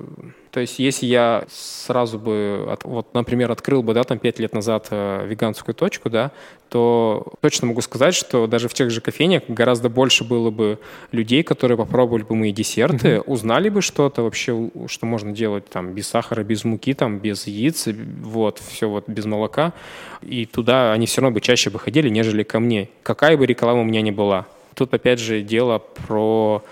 То 0.55 0.61
есть 0.61 0.79
если 0.79 1.07
я 1.07 1.47
сразу 1.51 2.17
бы, 2.17 2.69
от- 2.71 2.85
вот, 2.85 3.13
например, 3.13 3.51
открыл 3.51 3.83
бы, 3.83 3.93
да, 3.93 4.05
там 4.05 4.21
пять 4.21 4.39
лет 4.39 4.55
назад 4.55 4.87
э, 4.93 5.27
веганскую 5.27 5.75
точку, 5.75 6.11
да, 6.11 6.31
то 6.69 7.33
точно 7.41 7.67
могу 7.67 7.81
сказать, 7.81 8.15
что 8.15 8.47
даже 8.47 8.69
в 8.69 8.75
тех 8.75 8.89
же 8.93 9.01
кофейнях 9.01 9.43
гораздо 9.49 9.89
больше 9.89 10.23
было 10.23 10.53
бы 10.53 10.79
людей, 11.11 11.43
которые 11.43 11.77
попробовали 11.77 12.23
бы 12.23 12.37
мои 12.37 12.53
десерты, 12.53 13.21
узнали 13.21 13.69
бы 13.69 13.83
что-то 13.83 14.23
вообще, 14.23 14.71
что 14.87 15.07
можно 15.07 15.33
делать 15.33 15.69
там 15.69 15.93
без 15.93 16.07
сахара, 16.07 16.45
без 16.45 16.63
муки, 16.63 16.95
там 16.95 17.19
без 17.19 17.49
яиц, 17.49 17.89
вот, 18.23 18.61
все 18.61 18.89
вот 18.89 19.09
без 19.09 19.25
молока. 19.25 19.73
И 20.23 20.47
туда 20.47 20.93
они 20.93 21.07
все 21.07 21.21
равно 21.21 21.35
бы 21.35 21.41
чаще 21.41 21.71
бы 21.71 21.81
ходили, 21.81 22.09
нежели 22.09 22.45
ко 22.45 22.61
мне. 22.61 22.89
Какая 23.03 23.37
бы 23.37 23.45
реклама 23.45 23.81
у 23.81 23.85
меня 23.85 24.03
ни 24.03 24.13
была. 24.13 24.47
Тут 24.77 24.95
опять 24.95 25.19
же 25.19 25.43
дело 25.43 25.83
про 26.07 26.63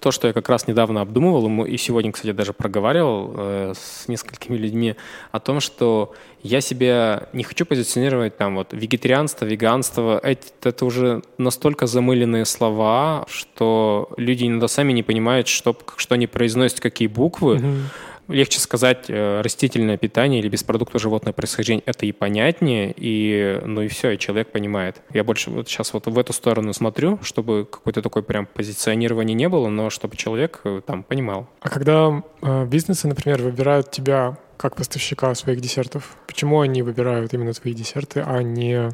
то, 0.00 0.10
что 0.10 0.26
я 0.28 0.32
как 0.32 0.48
раз 0.48 0.66
недавно 0.66 1.02
обдумывал, 1.02 1.64
и 1.66 1.76
сегодня, 1.76 2.10
кстати, 2.12 2.32
даже 2.32 2.52
проговаривал 2.52 3.32
э, 3.36 3.72
с 3.76 4.08
несколькими 4.08 4.56
людьми 4.56 4.96
о 5.30 5.40
том, 5.40 5.60
что 5.60 6.14
я 6.42 6.60
себя 6.62 7.28
не 7.34 7.42
хочу 7.44 7.66
позиционировать 7.66 8.36
там 8.38 8.56
вот 8.56 8.72
вегетарианство, 8.72 9.44
веганство. 9.44 10.18
Эти- 10.22 10.48
Это 10.62 10.86
уже 10.86 11.22
настолько 11.38 11.86
замыленные 11.86 12.46
слова, 12.46 13.26
что 13.28 14.08
люди 14.16 14.46
иногда 14.46 14.68
сами 14.68 14.92
не 14.92 15.02
понимают, 15.02 15.48
что, 15.48 15.76
что 15.96 16.14
они 16.14 16.26
произносят, 16.26 16.80
какие 16.80 17.08
буквы. 17.08 17.58
Мгм. 17.58 17.82
Легче 18.30 18.60
сказать 18.60 19.06
э, 19.08 19.40
растительное 19.42 19.96
питание 19.96 20.40
или 20.40 20.48
без 20.48 20.62
продукта 20.62 20.98
животного 20.98 21.34
происхождения. 21.34 21.82
Это 21.86 22.06
и 22.06 22.12
понятнее, 22.12 22.94
и 22.96 23.60
ну 23.64 23.82
и 23.82 23.88
все, 23.88 24.12
и 24.12 24.18
человек 24.18 24.52
понимает. 24.52 25.02
Я 25.12 25.24
больше 25.24 25.50
вот 25.50 25.68
сейчас 25.68 25.92
вот 25.92 26.06
в 26.06 26.18
эту 26.18 26.32
сторону 26.32 26.72
смотрю, 26.72 27.18
чтобы 27.22 27.66
какое-то 27.70 28.02
такое 28.02 28.22
прям 28.22 28.46
позиционирование 28.46 29.34
не 29.34 29.48
было, 29.48 29.68
но 29.68 29.90
чтобы 29.90 30.16
человек 30.16 30.60
э, 30.64 30.80
там 30.86 31.02
понимал. 31.02 31.48
А 31.60 31.68
когда 31.68 32.22
э, 32.42 32.66
бизнесы, 32.66 33.08
например, 33.08 33.42
выбирают 33.42 33.90
тебя 33.90 34.38
как 34.56 34.76
поставщика 34.76 35.34
своих 35.34 35.60
десертов, 35.60 36.16
почему 36.26 36.60
они 36.60 36.82
выбирают 36.82 37.32
именно 37.32 37.52
твои 37.52 37.72
десерты, 37.72 38.22
а 38.26 38.42
не 38.42 38.90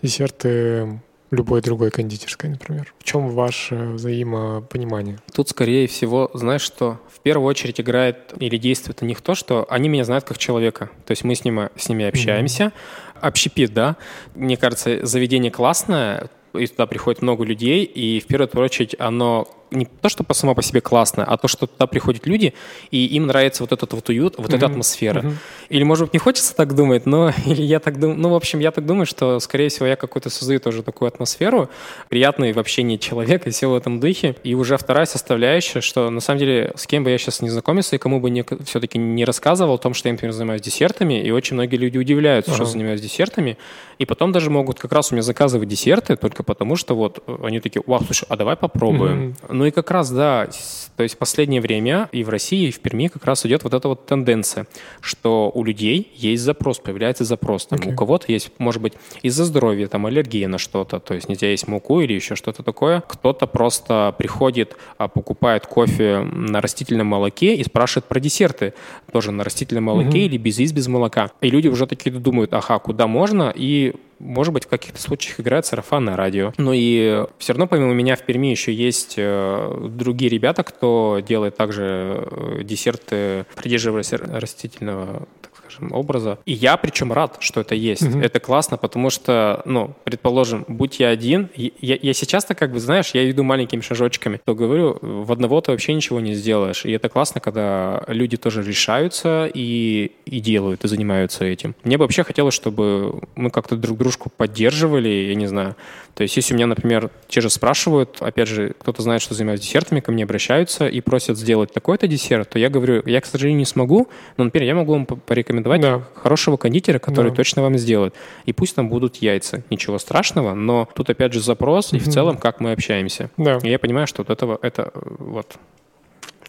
десерты 0.00 1.00
любой 1.32 1.62
другой 1.62 1.90
кондитерской, 1.90 2.50
например? 2.50 2.94
В 2.98 3.04
чем 3.04 3.28
ваше 3.28 3.74
взаимопонимание? 3.74 5.18
Тут, 5.34 5.48
скорее 5.48 5.88
всего, 5.88 6.30
знаешь, 6.34 6.62
что 6.62 7.00
в 7.12 7.20
первую 7.20 7.48
очередь 7.48 7.80
играет 7.80 8.34
или 8.38 8.56
действует 8.58 9.02
у 9.02 9.06
них 9.06 9.20
то, 9.22 9.34
что 9.34 9.66
они 9.68 9.88
меня 9.88 10.04
знают 10.04 10.24
как 10.24 10.38
человека. 10.38 10.90
То 11.06 11.12
есть 11.12 11.24
мы 11.24 11.34
с 11.34 11.44
ними, 11.44 11.70
с 11.76 11.88
ними 11.88 12.04
общаемся. 12.04 12.72
Общепит, 13.20 13.72
да. 13.72 13.96
Мне 14.34 14.56
кажется, 14.56 15.04
заведение 15.06 15.50
классное, 15.50 16.28
и 16.54 16.66
туда 16.66 16.86
приходит 16.86 17.22
много 17.22 17.44
людей, 17.44 17.84
и 17.84 18.20
в 18.20 18.26
первую 18.26 18.64
очередь 18.64 18.94
оно 18.98 19.48
не 19.72 19.86
то, 19.86 20.08
что 20.08 20.24
по 20.24 20.34
само 20.34 20.54
по 20.54 20.62
себе 20.62 20.80
классно, 20.80 21.24
а 21.24 21.36
то, 21.36 21.48
что 21.48 21.66
туда 21.66 21.86
приходят 21.86 22.26
люди, 22.26 22.54
и 22.90 23.06
им 23.06 23.26
нравится 23.26 23.62
вот 23.62 23.72
этот 23.72 23.92
вот 23.92 24.08
уют, 24.08 24.34
вот 24.38 24.52
эта 24.52 24.66
атмосфера. 24.66 25.20
Или, 25.68 25.82
может 25.82 26.04
быть, 26.06 26.12
не 26.14 26.18
хочется 26.18 26.54
так 26.54 26.74
думать, 26.74 27.06
но 27.06 27.32
или 27.46 27.62
я 27.62 27.80
так 27.80 27.98
думаю. 27.98 28.18
Ну, 28.18 28.28
в 28.30 28.34
общем, 28.34 28.60
я 28.60 28.70
так 28.70 28.86
думаю, 28.86 29.06
что, 29.06 29.38
скорее 29.40 29.68
всего, 29.68 29.86
я 29.86 29.96
какую-то 29.96 30.30
создаю 30.30 30.60
тоже 30.60 30.82
такую 30.82 31.08
атмосферу, 31.08 31.68
приятной 32.08 32.52
в 32.52 32.58
общении 32.58 32.96
человека, 32.96 33.48
и 33.48 33.52
все 33.52 33.68
в 33.68 33.74
этом 33.74 34.00
духе. 34.00 34.36
И 34.44 34.54
уже 34.54 34.76
вторая 34.76 35.06
составляющая, 35.06 35.80
что, 35.80 36.10
на 36.10 36.20
самом 36.20 36.40
деле, 36.40 36.72
с 36.76 36.86
кем 36.86 37.04
бы 37.04 37.10
я 37.10 37.18
сейчас 37.18 37.40
не 37.42 37.50
знакомился 37.50 37.96
и 37.96 37.98
кому 37.98 38.20
бы 38.20 38.30
не, 38.30 38.44
все-таки 38.64 38.98
не 38.98 39.24
рассказывал 39.24 39.74
о 39.74 39.78
том, 39.78 39.94
что 39.94 40.08
я, 40.08 40.12
например, 40.12 40.32
занимаюсь 40.32 40.62
десертами, 40.62 41.22
и 41.22 41.30
очень 41.30 41.54
многие 41.54 41.76
люди 41.76 41.98
удивляются, 41.98 42.52
что 42.52 42.62
Ага. 42.62 42.72
занимаюсь 42.72 43.00
десертами, 43.00 43.56
и 43.98 44.04
потом 44.04 44.32
даже 44.32 44.50
могут 44.50 44.78
как 44.78 44.92
раз 44.92 45.12
у 45.12 45.14
меня 45.14 45.22
заказывать 45.22 45.68
десерты 45.68 46.16
только 46.16 46.42
потому, 46.42 46.76
что 46.76 46.94
вот 46.94 47.22
э, 47.26 47.36
они 47.44 47.60
такие, 47.60 47.82
вау, 47.86 48.02
слушай, 48.04 48.26
а 48.28 48.36
давай 48.36 48.56
попробуем. 48.56 49.34
Ну 49.62 49.66
и 49.66 49.70
как 49.70 49.92
раз, 49.92 50.10
да, 50.10 50.48
то 50.96 51.04
есть 51.04 51.14
в 51.14 51.18
последнее 51.18 51.60
время 51.60 52.08
и 52.10 52.24
в 52.24 52.30
России, 52.30 52.66
и 52.66 52.72
в 52.72 52.80
Перми 52.80 53.06
как 53.06 53.24
раз 53.24 53.46
идет 53.46 53.62
вот 53.62 53.74
эта 53.74 53.86
вот 53.86 54.06
тенденция, 54.06 54.66
что 55.00 55.52
у 55.54 55.62
людей 55.62 56.10
есть 56.16 56.42
запрос, 56.42 56.80
появляется 56.80 57.22
запрос. 57.22 57.66
Там, 57.66 57.78
Окей. 57.78 57.92
У 57.92 57.96
кого-то 57.96 58.32
есть, 58.32 58.50
может 58.58 58.82
быть, 58.82 58.94
из-за 59.22 59.44
здоровья, 59.44 59.86
там, 59.86 60.04
аллергия 60.06 60.48
на 60.48 60.58
что-то, 60.58 60.98
то 60.98 61.14
есть 61.14 61.28
нельзя 61.28 61.46
есть 61.46 61.68
муку 61.68 62.00
или 62.00 62.12
еще 62.12 62.34
что-то 62.34 62.64
такое. 62.64 63.04
Кто-то 63.06 63.46
просто 63.46 64.12
приходит, 64.18 64.76
а, 64.98 65.06
покупает 65.06 65.64
кофе 65.68 66.22
на 66.22 66.60
растительном 66.60 67.06
молоке 67.06 67.54
и 67.54 67.62
спрашивает 67.62 68.06
про 68.06 68.18
десерты, 68.18 68.74
тоже 69.12 69.30
на 69.30 69.44
растительном 69.44 69.84
молоке 69.84 70.08
Мгм. 70.08 70.16
или 70.16 70.38
без 70.38 70.58
яиц, 70.58 70.72
без 70.72 70.88
молока. 70.88 71.30
И 71.40 71.50
люди 71.50 71.68
уже 71.68 71.86
такие 71.86 72.10
думают, 72.10 72.52
ага, 72.52 72.80
куда 72.80 73.06
можно, 73.06 73.52
и 73.54 73.94
может 74.22 74.54
быть, 74.54 74.64
в 74.64 74.68
каких-то 74.68 75.00
случаях 75.00 75.40
играет 75.40 75.66
сарафанное 75.66 76.16
радио. 76.16 76.52
Ну 76.56 76.72
и 76.72 77.24
все 77.38 77.52
равно, 77.52 77.66
помимо 77.66 77.92
меня, 77.92 78.16
в 78.16 78.22
Перми 78.22 78.46
еще 78.46 78.72
есть 78.72 79.14
э, 79.16 79.88
другие 79.90 80.30
ребята, 80.30 80.62
кто 80.62 81.20
делает 81.26 81.56
также 81.56 82.28
э, 82.30 82.60
десерты, 82.62 83.46
придерживаясь 83.56 84.12
растительного, 84.12 85.26
скажем, 85.72 85.92
образа. 85.92 86.38
И 86.44 86.52
я 86.52 86.76
причем 86.76 87.12
рад, 87.12 87.36
что 87.40 87.60
это 87.60 87.74
есть. 87.74 88.02
Мгм. 88.02 88.22
Это 88.22 88.40
классно, 88.40 88.76
потому 88.76 89.10
что, 89.10 89.62
ну, 89.64 89.94
предположим, 90.04 90.64
будь 90.68 91.00
я 91.00 91.08
один, 91.08 91.48
я, 91.56 91.98
я 92.00 92.12
сейчас-то 92.12 92.54
как 92.54 92.72
бы, 92.72 92.80
знаешь, 92.80 93.10
я 93.14 93.28
иду 93.30 93.42
маленькими 93.42 93.80
шажочками, 93.80 94.40
то 94.44 94.54
говорю, 94.54 94.98
в 95.00 95.32
одного 95.32 95.60
ты 95.60 95.72
вообще 95.72 95.94
ничего 95.94 96.20
не 96.20 96.34
сделаешь. 96.34 96.84
И 96.84 96.92
это 96.92 97.08
классно, 97.08 97.40
когда 97.40 98.04
люди 98.08 98.36
тоже 98.36 98.62
решаются 98.62 99.48
и, 99.52 100.12
и 100.26 100.40
делают, 100.40 100.84
и 100.84 100.88
занимаются 100.88 101.44
этим. 101.44 101.74
Мне 101.84 101.96
бы 101.98 102.04
вообще 102.04 102.24
хотелось, 102.24 102.54
чтобы 102.54 103.20
мы 103.34 103.50
как-то 103.50 103.76
друг 103.76 103.98
дружку 103.98 104.30
поддерживали, 104.36 105.08
я 105.08 105.34
не 105.34 105.46
знаю. 105.46 105.76
То 106.14 106.22
есть 106.22 106.36
если 106.36 106.52
у 106.54 106.56
меня, 106.56 106.66
например, 106.66 107.10
те 107.28 107.40
же 107.40 107.48
спрашивают, 107.48 108.18
опять 108.20 108.48
же, 108.48 108.74
кто-то 108.78 109.02
знает, 109.02 109.22
что 109.22 109.34
занимаюсь 109.34 109.60
десертами, 109.60 110.00
ко 110.00 110.12
мне 110.12 110.24
обращаются 110.24 110.86
и 110.86 111.00
просят 111.00 111.38
сделать 111.38 111.72
такой-то 111.72 112.06
десерт, 112.06 112.50
то 112.50 112.58
я 112.58 112.68
говорю, 112.68 113.02
я, 113.06 113.20
к 113.20 113.26
сожалению, 113.26 113.58
не 113.58 113.64
смогу, 113.64 114.08
но, 114.36 114.44
например, 114.44 114.68
я 114.68 114.74
могу 114.74 114.92
вам 114.92 115.06
по- 115.06 115.16
порекомендовать 115.62 115.80
Да. 115.80 116.20
хорошего 116.20 116.56
кондитера, 116.56 116.98
который 116.98 117.30
Да. 117.30 117.36
точно 117.36 117.62
вам 117.62 117.78
сделает. 117.78 118.14
И 118.44 118.52
пусть 118.52 118.74
там 118.74 118.88
будут 118.88 119.16
яйца. 119.16 119.62
Ничего 119.70 119.98
страшного, 119.98 120.54
но 120.54 120.88
тут 120.94 121.10
опять 121.10 121.32
же 121.32 121.40
запрос 121.40 121.92
и 121.92 121.98
в 121.98 122.08
целом, 122.08 122.36
как 122.36 122.60
мы 122.60 122.72
общаемся. 122.72 123.30
Да. 123.36 123.58
И 123.62 123.70
я 123.70 123.78
понимаю, 123.78 124.06
что 124.06 124.22
от 124.22 124.30
этого 124.30 124.58
это 124.62 124.90
э, 124.94 125.00
вот 125.18 125.56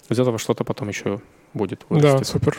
из 0.09 0.19
этого 0.19 0.37
что-то 0.37 0.63
потом 0.63 0.89
еще 0.89 1.21
будет. 1.53 1.85
Да, 1.89 1.95
вырастет. 1.95 2.27
супер. 2.27 2.57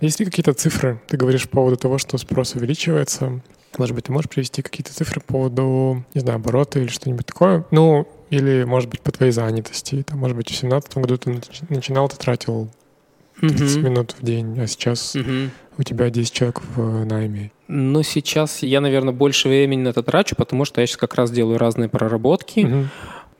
Есть 0.00 0.20
ли 0.20 0.26
какие-то 0.26 0.52
цифры? 0.52 1.00
Ты 1.08 1.16
говоришь 1.16 1.48
по 1.48 1.56
поводу 1.56 1.76
того, 1.76 1.98
что 1.98 2.18
спрос 2.18 2.54
увеличивается. 2.54 3.40
Может 3.78 3.94
быть, 3.94 4.04
ты 4.04 4.12
можешь 4.12 4.28
привести 4.30 4.62
какие-то 4.62 4.92
цифры 4.94 5.20
по 5.20 5.34
поводу, 5.34 6.04
не 6.14 6.20
знаю, 6.20 6.36
оборота 6.36 6.78
или 6.80 6.88
что-нибудь 6.88 7.26
такое? 7.26 7.64
Ну, 7.70 8.06
или, 8.30 8.64
может 8.64 8.88
быть, 8.90 9.00
по 9.02 9.12
твоей 9.12 9.32
занятости. 9.32 10.02
Там, 10.02 10.18
может 10.18 10.36
быть, 10.36 10.46
в 10.46 10.50
2017 10.50 10.96
году 10.98 11.16
ты 11.18 11.30
нач- 11.30 11.64
начинал, 11.68 12.08
ты 12.08 12.16
тратил 12.16 12.70
30 13.40 13.76
Мгм. 13.76 13.84
минут 13.84 14.16
в 14.18 14.24
день, 14.24 14.58
а 14.60 14.66
сейчас 14.66 15.14
Мгм. 15.14 15.50
у 15.78 15.82
тебя 15.82 16.10
10 16.10 16.32
человек 16.32 16.60
в 16.74 17.04
найме. 17.04 17.50
Но 17.68 18.02
сейчас 18.02 18.62
я, 18.62 18.80
наверное, 18.80 19.12
больше 19.12 19.48
времени 19.48 19.82
на 19.82 19.88
это 19.88 20.02
трачу, 20.02 20.36
потому 20.36 20.64
что 20.64 20.80
я 20.80 20.86
сейчас 20.86 20.96
как 20.96 21.14
раз 21.14 21.30
делаю 21.30 21.58
разные 21.58 21.88
проработки. 21.88 22.60
Мгм. 22.60 22.88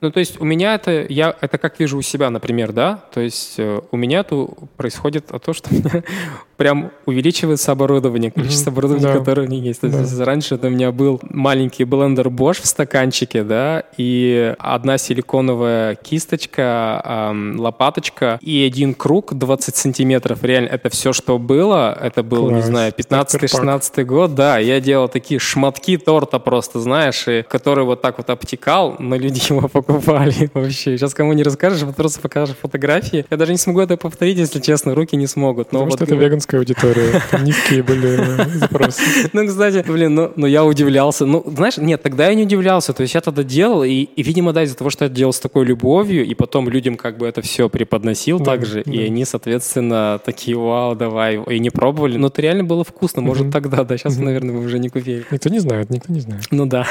Ну, 0.02 0.10
то 0.10 0.20
есть 0.20 0.38
у 0.40 0.44
меня 0.44 0.74
это, 0.74 1.06
я 1.08 1.34
это 1.40 1.56
как 1.56 1.80
вижу 1.80 1.96
у 1.96 2.02
себя, 2.02 2.28
например, 2.28 2.72
да, 2.72 3.02
то 3.14 3.20
есть 3.20 3.54
э, 3.56 3.80
у 3.90 3.96
меня 3.96 4.24
то 4.24 4.54
происходит 4.76 5.28
то, 5.42 5.52
что 5.54 5.70
прям 6.56 6.90
увеличивается 7.04 7.72
оборудование, 7.72 8.30
количество 8.30 8.70
Мгм. 8.70 8.74
оборудования, 8.78 9.06
Да. 9.12 9.18
которое 9.18 9.46
у 9.46 9.50
меня 9.50 9.62
есть. 9.62 9.80
То 9.80 9.88
Да. 9.88 10.00
есть 10.00 10.18
раньше 10.20 10.54
это 10.54 10.68
у 10.68 10.70
меня 10.70 10.90
был 10.92 11.20
маленький 11.30 11.84
блендер 11.84 12.28
Bosch 12.28 12.62
в 12.62 12.66
стаканчике, 12.66 13.42
да, 13.42 13.82
и 13.96 14.54
одна 14.58 14.96
силиконовая 14.98 15.94
кисточка, 15.96 17.00
ам, 17.04 17.58
лопаточка 17.60 18.38
и 18.42 18.62
один 18.66 18.94
круг 18.94 19.34
20 19.34 19.76
сантиметров. 19.76 20.42
Реально, 20.42 20.68
это 20.68 20.88
все, 20.90 21.12
что 21.12 21.38
было. 21.38 21.96
Это 22.00 22.22
был, 22.22 22.46
не 22.48 22.54
Класс. 22.54 22.66
знаю, 22.66 22.92
15-16 22.92 23.84
Стартер-пак. 23.94 24.06
год, 24.06 24.34
да, 24.34 24.58
я 24.58 24.80
делал 24.80 25.08
такие 25.08 25.38
шматки 25.40 25.96
торта 25.98 26.38
просто, 26.38 26.80
знаешь, 26.80 27.26
и 27.28 27.42
который 27.42 27.84
вот 27.84 28.00
так 28.02 28.18
вот 28.18 28.30
обтекал, 28.30 28.96
но 28.98 29.16
люди 29.16 29.40
его 29.50 29.68
покупали 29.68 30.50
вообще. 30.54 30.96
Сейчас 30.96 31.14
кому 31.14 31.32
не 31.32 31.42
расскажешь, 31.42 31.82
вот 31.82 31.96
просто 31.96 32.20
покажешь 32.20 32.56
фотографии. 32.60 33.24
Я 33.30 33.36
даже 33.36 33.52
не 33.52 33.58
смогу 33.58 33.80
это 33.80 33.96
повторить, 33.96 34.38
если 34.38 34.60
честно, 34.60 34.94
руки 34.94 35.16
не 35.16 35.26
смогут. 35.26 35.72
Но 35.72 35.80
Потому 35.80 35.90
вот 35.90 35.96
что 35.98 36.04
это 36.04 36.14
веганская 36.14 36.45
женская 36.46 36.58
аудитория. 36.58 37.22
Там 37.30 37.44
низкие 37.44 37.82
были 37.82 38.58
запросы. 38.58 39.02
Ну, 39.32 39.46
кстати, 39.46 39.84
блин, 39.86 40.14
ну, 40.14 40.32
ну 40.36 40.46
я 40.46 40.64
удивлялся. 40.64 41.26
Ну, 41.26 41.44
знаешь, 41.46 41.76
нет, 41.76 42.02
тогда 42.02 42.28
я 42.28 42.34
не 42.34 42.44
удивлялся. 42.44 42.92
То 42.92 43.02
есть 43.02 43.14
я 43.14 43.20
тогда 43.20 43.42
делал, 43.42 43.84
и, 43.84 43.90
и 43.90 44.22
видимо, 44.22 44.52
да, 44.52 44.62
из-за 44.62 44.76
того, 44.76 44.90
что 44.90 45.04
я 45.04 45.10
делал 45.10 45.32
с 45.32 45.40
такой 45.40 45.64
любовью, 45.64 46.24
и 46.24 46.34
потом 46.34 46.68
людям 46.68 46.96
как 46.96 47.18
бы 47.18 47.26
это 47.26 47.42
все 47.42 47.68
преподносил 47.68 48.38
да, 48.38 48.44
также, 48.44 48.82
да. 48.84 48.92
и 48.92 49.06
они, 49.06 49.24
соответственно, 49.24 50.20
такие, 50.24 50.56
вау, 50.56 50.94
давай, 50.94 51.42
и 51.42 51.58
не 51.58 51.70
пробовали. 51.70 52.16
Но 52.16 52.28
это 52.28 52.42
реально 52.42 52.64
было 52.64 52.84
вкусно, 52.84 53.22
может, 53.22 53.50
тогда, 53.52 53.84
да. 53.84 53.96
Сейчас, 53.96 54.16
наверное, 54.16 54.54
вы 54.54 54.64
уже 54.64 54.78
не 54.78 54.88
купили. 54.88 55.24
Никто 55.30 55.48
не 55.48 55.58
знает, 55.58 55.90
никто 55.90 56.12
не 56.12 56.20
знает. 56.20 56.44
Ну 56.50 56.66
да. 56.66 56.86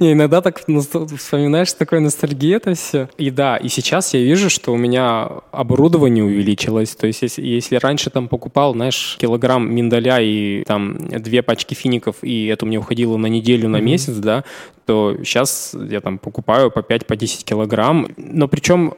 Не, 0.00 0.12
иногда 0.12 0.40
так 0.40 0.58
вспоминаешь 0.58 1.72
такой 1.72 2.00
ностальгии 2.00 2.54
это 2.54 2.74
все. 2.74 3.08
И 3.18 3.30
да, 3.30 3.56
и 3.56 3.68
сейчас 3.68 4.14
я 4.14 4.20
вижу, 4.20 4.50
что 4.50 4.72
у 4.72 4.76
меня 4.76 5.28
оборудование 5.52 6.24
увеличилось. 6.24 6.94
То 6.94 7.06
есть 7.06 7.22
если, 7.22 7.42
если 7.42 7.76
раньше 7.76 8.10
там 8.10 8.28
покупал, 8.28 8.72
знаешь, 8.74 9.16
килограмм 9.18 9.74
миндаля 9.74 10.20
и 10.20 10.64
там 10.64 10.98
две 11.08 11.42
пачки 11.42 11.74
фиников, 11.74 12.16
и 12.22 12.46
это 12.46 12.66
мне 12.66 12.78
уходило 12.78 13.16
на 13.16 13.26
неделю, 13.26 13.68
на 13.68 13.76
mm-hmm. 13.76 13.82
месяц, 13.82 14.14
да, 14.14 14.44
то 14.86 15.16
сейчас 15.24 15.74
я 15.90 16.00
там 16.00 16.18
покупаю 16.18 16.70
по 16.70 16.80
5-10 16.80 17.06
по 17.06 17.44
килограмм. 17.44 18.08
Но 18.16 18.48
причем 18.48 18.94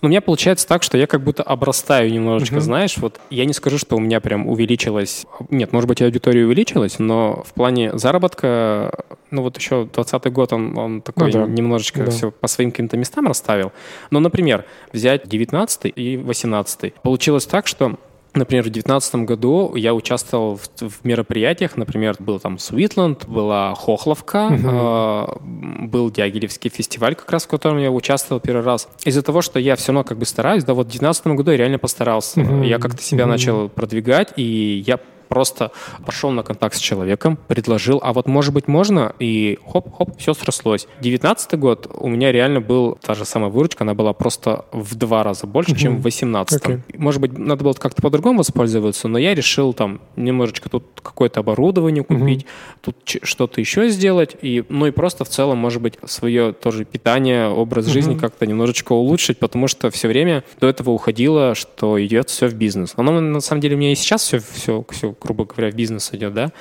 но 0.00 0.06
у 0.06 0.08
меня 0.08 0.20
получается 0.20 0.66
так, 0.66 0.82
что 0.82 0.96
я 0.96 1.06
как 1.06 1.22
будто 1.22 1.42
обрастаю 1.42 2.12
немножечко, 2.12 2.56
uh-huh. 2.56 2.60
знаешь, 2.60 2.96
вот 2.98 3.20
я 3.30 3.44
не 3.44 3.52
скажу, 3.52 3.78
что 3.78 3.96
у 3.96 4.00
меня 4.00 4.20
прям 4.20 4.46
увеличилась, 4.46 5.26
нет, 5.50 5.72
может 5.72 5.88
быть, 5.88 6.02
аудитория 6.02 6.44
увеличилась, 6.44 6.98
но 6.98 7.42
в 7.46 7.52
плане 7.52 7.96
заработка, 7.96 9.04
ну 9.30 9.42
вот 9.42 9.58
еще 9.58 9.88
20 9.92 10.32
год 10.32 10.52
он, 10.52 10.76
он 10.76 11.02
такой 11.02 11.32
ну, 11.32 11.46
да. 11.46 11.46
немножечко 11.46 12.04
да. 12.04 12.10
все 12.10 12.30
по 12.30 12.48
своим 12.48 12.70
каким-то 12.70 12.96
местам 12.96 13.26
расставил. 13.26 13.72
Но, 14.10 14.20
например, 14.20 14.64
взять 14.92 15.28
19 15.28 15.92
и 15.94 16.16
18 16.16 16.94
получилось 16.94 17.46
так, 17.46 17.66
что 17.66 17.96
Например, 18.34 18.62
в 18.62 18.66
2019 18.66 19.14
году 19.26 19.74
я 19.74 19.92
участвовал 19.92 20.56
в, 20.56 20.88
в 20.88 21.04
мероприятиях, 21.04 21.76
например, 21.76 22.14
был 22.18 22.38
там 22.38 22.58
Суитланд, 22.58 23.26
была 23.26 23.74
Хохловка, 23.74 24.46
угу. 24.46 24.68
э, 24.68 25.86
был 25.86 26.10
Дягилевский 26.10 26.70
фестиваль, 26.70 27.16
как 27.16 27.30
раз 27.30 27.44
в 27.44 27.48
котором 27.48 27.78
я 27.78 27.90
участвовал 27.90 28.40
первый 28.40 28.62
раз. 28.62 28.88
Из-за 29.04 29.22
того, 29.22 29.42
что 29.42 29.58
я 29.58 29.74
все 29.74 29.92
равно 29.92 30.04
как 30.04 30.18
бы 30.18 30.26
стараюсь, 30.26 30.62
да, 30.62 30.74
вот 30.74 30.86
в 30.86 30.90
2019 30.90 31.26
году 31.28 31.50
я 31.50 31.56
реально 31.56 31.78
постарался. 31.78 32.40
Угу. 32.40 32.62
Я 32.62 32.78
как-то 32.78 33.02
себя 33.02 33.24
угу. 33.24 33.32
начал 33.32 33.68
продвигать, 33.68 34.32
и 34.36 34.82
я 34.86 35.00
просто 35.30 35.70
пошел 36.04 36.30
на 36.32 36.42
контакт 36.42 36.74
с 36.74 36.78
человеком, 36.78 37.38
предложил, 37.48 38.00
а 38.02 38.12
вот 38.12 38.26
может 38.26 38.52
быть 38.52 38.68
можно, 38.68 39.14
и 39.20 39.58
хоп-хоп, 39.64 40.18
все 40.18 40.34
срослось. 40.34 40.88
Девятнадцатый 41.00 41.58
год 41.58 41.88
у 41.94 42.08
меня 42.08 42.32
реально 42.32 42.60
был, 42.60 42.98
та 43.00 43.14
же 43.14 43.24
самая 43.24 43.48
выручка, 43.48 43.84
она 43.84 43.94
была 43.94 44.12
просто 44.12 44.66
в 44.72 44.96
два 44.96 45.22
раза 45.22 45.46
больше, 45.46 45.74
чем 45.76 45.98
в 45.98 46.02
восемнадцатом. 46.02 46.72
Okay. 46.72 46.98
Может 46.98 47.20
быть, 47.20 47.38
надо 47.38 47.64
было 47.64 47.72
как-то 47.72 48.02
по-другому 48.02 48.38
воспользоваться, 48.38 49.08
но 49.08 49.18
я 49.18 49.34
решил 49.34 49.72
там 49.72 50.00
немножечко 50.16 50.68
тут 50.68 50.84
какое-то 51.00 51.40
оборудование 51.40 52.02
купить, 52.02 52.42
mm-hmm. 52.42 52.78
тут 52.82 52.99
что-то 53.22 53.60
еще 53.60 53.88
сделать, 53.88 54.36
и, 54.42 54.64
ну 54.68 54.86
и 54.86 54.90
просто 54.90 55.24
в 55.24 55.28
целом, 55.28 55.58
может 55.58 55.82
быть, 55.82 55.94
свое 56.04 56.52
тоже 56.52 56.84
питание, 56.84 57.48
образ 57.48 57.86
mm-hmm. 57.86 57.92
жизни 57.92 58.18
как-то 58.18 58.46
немножечко 58.46 58.92
улучшить, 58.92 59.38
потому 59.38 59.68
что 59.68 59.90
все 59.90 60.08
время 60.08 60.44
до 60.60 60.68
этого 60.68 60.90
уходило, 60.90 61.54
что 61.54 62.04
идет 62.04 62.30
все 62.30 62.48
в 62.48 62.54
бизнес. 62.54 62.94
Оно 62.96 63.20
на 63.20 63.40
самом 63.40 63.60
деле 63.60 63.76
у 63.76 63.78
меня 63.78 63.92
и 63.92 63.94
сейчас 63.94 64.22
все, 64.22 64.40
все, 64.40 64.84
все 64.90 65.14
грубо 65.20 65.44
говоря, 65.44 65.70
в 65.70 65.74
бизнес 65.74 66.10
идет, 66.12 66.34
да, 66.34 66.52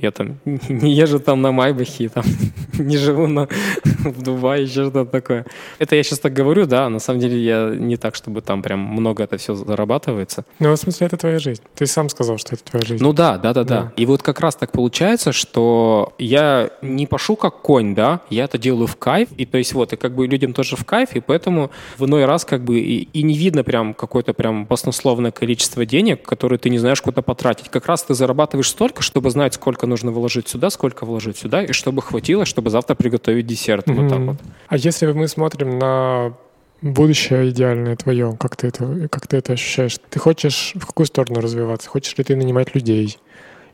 я 0.00 0.10
там 0.10 0.38
не 0.44 0.92
езжу 0.92 1.20
там 1.20 1.42
на 1.42 1.52
Майбахе, 1.52 2.08
там 2.08 2.24
не 2.78 2.96
живу 2.96 3.26
на, 3.26 3.48
в 3.84 4.22
Дубае, 4.22 4.64
еще 4.64 4.84
что-то 4.84 5.04
такое. 5.04 5.46
Это 5.78 5.96
я 5.96 6.02
сейчас 6.02 6.18
так 6.18 6.32
говорю, 6.32 6.66
да, 6.66 6.88
на 6.88 6.98
самом 6.98 7.20
деле 7.20 7.38
я 7.42 7.74
не 7.74 7.96
так, 7.96 8.14
чтобы 8.14 8.40
там 8.40 8.62
прям 8.62 8.80
много 8.80 9.24
это 9.24 9.36
все 9.36 9.54
зарабатывается. 9.54 10.44
Ну, 10.58 10.72
в 10.72 10.76
смысле, 10.76 11.06
это 11.06 11.16
твоя 11.16 11.38
жизнь. 11.38 11.62
Ты 11.74 11.86
сам 11.86 12.08
сказал, 12.08 12.38
что 12.38 12.54
это 12.54 12.64
твоя 12.64 12.84
жизнь. 12.84 13.02
Ну 13.02 13.12
да, 13.12 13.38
да, 13.38 13.52
да, 13.52 13.64
да. 13.64 13.82
да. 13.82 13.92
И 13.96 14.06
вот 14.06 14.22
как 14.22 14.40
раз 14.40 14.56
так 14.56 14.72
получается, 14.72 15.32
что 15.32 16.12
я 16.18 16.70
не 16.82 17.06
пошу 17.06 17.36
как 17.36 17.62
конь, 17.62 17.94
да, 17.94 18.20
я 18.30 18.44
это 18.44 18.58
делаю 18.58 18.86
в 18.86 18.96
кайф, 18.96 19.28
и 19.36 19.44
то 19.44 19.58
есть 19.58 19.72
вот, 19.74 19.92
и 19.92 19.96
как 19.96 20.14
бы 20.14 20.26
людям 20.26 20.52
тоже 20.52 20.76
в 20.76 20.84
кайф, 20.84 21.14
и 21.14 21.20
поэтому 21.20 21.70
в 21.98 22.04
иной 22.04 22.24
раз 22.24 22.44
как 22.44 22.62
бы 22.62 22.78
и, 22.78 23.08
и 23.12 23.22
не 23.22 23.36
видно 23.36 23.64
прям 23.64 23.94
какое-то 23.94 24.32
прям 24.32 24.64
баснословное 24.66 25.30
количество 25.30 25.84
денег, 25.84 26.22
которые 26.22 26.58
ты 26.58 26.70
не 26.70 26.78
знаешь 26.78 27.02
куда 27.02 27.22
потратить. 27.22 27.68
Как 27.68 27.86
раз 27.86 28.04
ты 28.04 28.14
зарабатываешь 28.14 28.68
столько, 28.68 29.02
чтобы 29.02 29.30
знать, 29.30 29.54
сколько 29.54 29.86
нужно 29.88 30.10
вложить 30.10 30.48
сюда, 30.48 30.70
сколько 30.70 31.04
вложить 31.04 31.36
сюда, 31.36 31.62
и 31.62 31.72
чтобы 31.72 32.02
хватило, 32.02 32.44
чтобы 32.44 32.70
завтра 32.70 32.94
приготовить 32.94 33.46
десерт. 33.46 33.88
Mm-hmm. 33.88 33.94
Вот 33.94 34.08
так 34.08 34.20
вот. 34.20 34.36
А 34.68 34.76
если 34.76 35.06
мы 35.12 35.26
смотрим 35.28 35.78
на 35.78 36.34
будущее 36.82 37.50
идеальное 37.50 37.96
твое, 37.96 38.36
как 38.38 38.56
ты 38.56 38.68
это, 38.68 39.08
как 39.08 39.26
ты 39.26 39.38
это 39.38 39.54
ощущаешь? 39.54 39.98
Ты 40.10 40.18
хочешь 40.18 40.72
в 40.74 40.86
какую 40.86 41.06
сторону 41.06 41.40
развиваться? 41.40 41.88
Хочешь 41.88 42.16
ли 42.16 42.24
ты 42.24 42.36
нанимать 42.36 42.74
людей? 42.74 43.18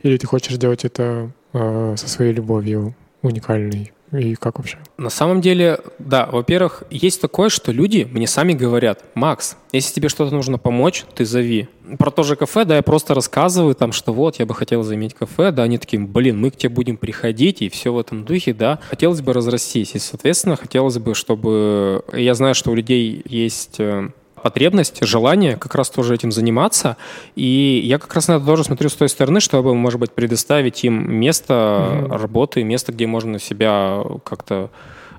Или 0.02 0.16
ты 0.16 0.26
хочешь 0.26 0.56
делать 0.56 0.84
это 0.84 1.30
э, 1.52 1.94
со 1.96 2.08
своей 2.08 2.32
любовью 2.32 2.94
уникальной? 3.22 3.92
И 4.18 4.34
как 4.36 4.58
вообще? 4.58 4.78
На 4.96 5.10
самом 5.10 5.40
деле, 5.40 5.80
да, 5.98 6.26
во-первых, 6.30 6.84
есть 6.90 7.20
такое, 7.20 7.48
что 7.48 7.72
люди 7.72 8.08
мне 8.10 8.26
сами 8.26 8.52
говорят, 8.52 9.04
Макс, 9.14 9.56
если 9.72 9.94
тебе 9.94 10.08
что-то 10.08 10.32
нужно 10.32 10.58
помочь, 10.58 11.04
ты 11.14 11.24
зови. 11.24 11.68
Про 11.98 12.10
то 12.10 12.22
же 12.22 12.36
кафе, 12.36 12.64
да, 12.64 12.76
я 12.76 12.82
просто 12.82 13.14
рассказываю 13.14 13.74
там, 13.74 13.92
что 13.92 14.12
вот, 14.12 14.38
я 14.38 14.46
бы 14.46 14.54
хотел 14.54 14.82
заиметь 14.82 15.14
кафе, 15.14 15.50
да, 15.50 15.64
они 15.64 15.78
такие, 15.78 16.00
блин, 16.00 16.40
мы 16.40 16.50
к 16.50 16.56
тебе 16.56 16.70
будем 16.70 16.96
приходить, 16.96 17.60
и 17.60 17.68
все 17.68 17.92
в 17.92 17.98
этом 17.98 18.24
духе, 18.24 18.54
да. 18.54 18.78
Хотелось 18.88 19.20
бы 19.20 19.32
разрастись, 19.32 19.94
и, 19.94 19.98
соответственно, 19.98 20.56
хотелось 20.56 20.98
бы, 20.98 21.14
чтобы... 21.14 22.04
Я 22.12 22.34
знаю, 22.34 22.54
что 22.54 22.70
у 22.70 22.74
людей 22.74 23.22
есть 23.24 23.80
э, 23.80 24.10
потребность, 24.44 25.02
желание 25.02 25.56
как 25.56 25.74
раз 25.74 25.88
тоже 25.88 26.14
этим 26.14 26.30
заниматься. 26.30 26.98
И 27.34 27.80
я 27.82 27.98
как 27.98 28.14
раз 28.14 28.28
на 28.28 28.34
это 28.34 28.44
тоже 28.44 28.62
смотрю 28.62 28.90
с 28.90 28.94
той 28.94 29.08
стороны, 29.08 29.40
чтобы, 29.40 29.74
может 29.74 29.98
быть, 29.98 30.12
предоставить 30.12 30.84
им 30.84 31.10
место 31.14 31.54
mm-hmm. 31.54 32.16
работы, 32.18 32.62
место, 32.62 32.92
где 32.92 33.06
можно 33.06 33.38
себя 33.38 34.04
как-то 34.22 34.68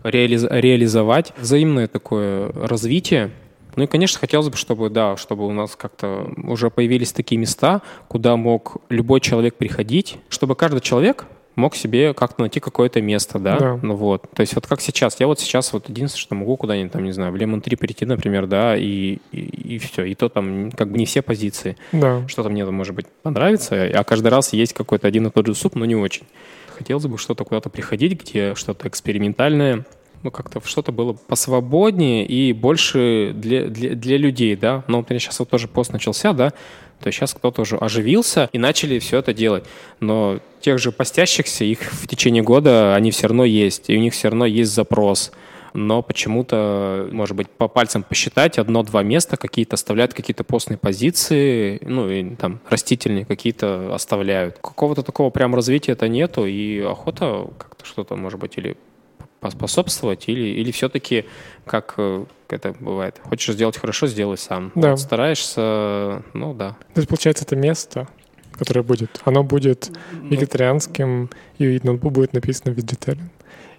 реализ- 0.03 0.47
реализовать. 0.47 1.33
Взаимное 1.39 1.88
такое 1.88 2.51
развитие. 2.53 3.31
Ну 3.75 3.85
и, 3.85 3.88
конечно, 3.88 4.19
хотелось 4.19 4.49
бы, 4.49 4.57
чтобы, 4.57 4.91
да, 4.91 5.17
чтобы 5.17 5.47
у 5.47 5.51
нас 5.51 5.75
как-то 5.75 6.31
уже 6.43 6.69
появились 6.69 7.11
такие 7.11 7.39
места, 7.39 7.81
куда 8.07 8.35
мог 8.35 8.77
любой 8.89 9.21
человек 9.21 9.55
приходить, 9.55 10.17
чтобы 10.29 10.53
каждый 10.53 10.81
человек 10.81 11.25
мог 11.56 11.76
себе 11.76 12.13
как-то 12.13 12.41
найти 12.41 12.60
какое-то 12.60 13.02
место, 13.02 13.39
да? 13.39 13.58
да. 13.58 13.80
Ну 13.82 13.96
вот. 13.96 14.24
То 14.34 14.41
есть 14.41 14.56
вот 14.56 14.68
как 14.68 14.82
сейчас. 14.82 15.20
Я 15.20 15.28
вот 15.28 15.39
сейчас 15.39 15.74
вот 15.74 15.89
единственное, 15.89 16.22
что 16.22 16.36
могу 16.36 16.58
куда-нибудь 16.58 16.91
там, 16.91 17.04
не 17.04 17.12
знаю, 17.12 17.32
в 17.32 17.36
Lemon 17.36 17.62
3 17.62 17.76
перейти, 17.78 18.06
например, 18.06 18.48
да, 18.48 18.76
и, 18.78 19.20
и, 19.32 19.76
и 19.76 19.78
все. 19.80 20.04
И 20.04 20.15
то 20.15 20.30
там 20.30 20.72
как 20.72 20.91
бы 20.91 20.98
не 20.98 21.06
все 21.06 21.22
позиции. 21.22 21.78
Да. 21.91 22.28
Что-то 22.28 22.50
мне, 22.50 22.65
может 22.65 22.96
быть, 22.96 23.08
понравится, 23.24 23.76
а 23.94 24.04
каждый 24.04 24.28
раз 24.28 24.54
есть 24.54 24.74
какой-то 24.74 25.08
один 25.08 25.28
и 25.28 25.32
тот 25.32 25.48
же 25.48 25.56
суп, 25.56 25.76
но 25.76 25.86
не 25.86 25.96
очень. 25.96 26.24
Хотелось 26.76 27.06
бы 27.06 27.18
что-то 27.18 27.46
куда-то 27.46 27.70
приходить, 27.70 28.22
где 28.22 28.54
что-то 28.56 28.88
экспериментальное, 28.88 29.86
ну, 30.25 30.31
как-то 30.31 30.59
что-то 30.65 30.91
было 30.91 31.13
посвободнее 31.13 32.25
и 32.25 32.51
больше 32.51 33.31
для, 33.35 33.67
для, 33.67 33.91
для 33.95 34.17
людей, 34.17 34.55
да. 34.55 34.83
Но 34.88 34.97
вот 34.97 35.05
у 35.09 35.13
меня 35.13 35.19
сейчас 35.19 35.38
вот 35.38 35.49
тоже 35.49 35.67
пост 35.67 35.93
начался, 35.93 36.33
да, 36.33 36.49
то 36.99 37.07
есть 37.07 37.19
сейчас 37.19 37.35
кто-то 37.35 37.61
уже 37.61 37.77
оживился 37.77 38.49
и 38.51 38.57
начали 38.57 38.97
все 38.97 39.19
это 39.19 39.35
делать. 39.35 39.65
Но 39.99 40.39
тех 40.61 40.79
же 40.79 40.91
постящихся, 40.91 41.63
их 41.63 41.79
в 41.93 42.07
течение 42.07 42.41
года, 42.41 42.95
они 42.95 43.11
все 43.11 43.27
равно 43.27 43.45
есть, 43.45 43.89
и 43.89 43.95
у 43.95 43.99
них 43.99 44.13
все 44.13 44.29
равно 44.29 44.45
есть 44.45 44.73
запрос 44.73 45.31
но 45.77 46.01
почему-то, 46.01 47.09
может 47.11 47.35
быть, 47.35 47.49
по 47.49 47.67
пальцам 47.67 48.01
посчитать 48.01 48.57
одно-два 48.57 49.03
места 49.03 49.35
какие-то 49.35 49.73
оставляют 49.73 50.13
какие-то 50.13 50.45
постные 50.45 50.77
позиции, 50.77 51.79
ну 51.83 52.09
и 52.09 52.33
там 52.35 52.61
растительные 52.69 53.25
какие-то 53.25 53.93
оставляют. 53.93 54.57
Какого-то 54.61 55.03
такого 55.03 55.31
прям 55.31 55.53
развития 55.53 55.91
это 55.91 56.07
нету, 56.07 56.45
и 56.45 56.79
охота 56.79 57.49
как-то 57.57 57.85
что-то, 57.85 58.15
может 58.15 58.39
быть, 58.39 58.57
или 58.57 58.77
поспособствовать, 59.45 60.27
или, 60.27 60.60
или 60.60 60.71
все-таки, 60.71 61.25
как 61.65 61.93
э, 61.97 62.25
это 62.49 62.75
бывает, 62.79 63.21
хочешь 63.23 63.53
сделать 63.53 63.77
хорошо, 63.77 64.08
сделай 64.08 64.38
сам. 64.38 64.71
Да. 64.73 64.91
Вот 64.91 64.99
стараешься, 64.99 66.23
ну 66.34 66.53
да. 66.53 66.71
То 66.93 67.01
есть, 67.01 67.10
получается, 67.10 67.43
это 67.43 67.55
место, 67.55 68.08
которое 68.53 68.81
будет, 68.81 69.21
оно 69.23 69.43
будет 69.43 69.91
ну, 70.13 70.29
вегетарианским, 70.29 71.29
и 71.60 71.79
на 71.84 71.93
лбу 71.93 72.10
будет 72.10 72.34
написано 72.34 72.71
vegetarian. 72.71 73.29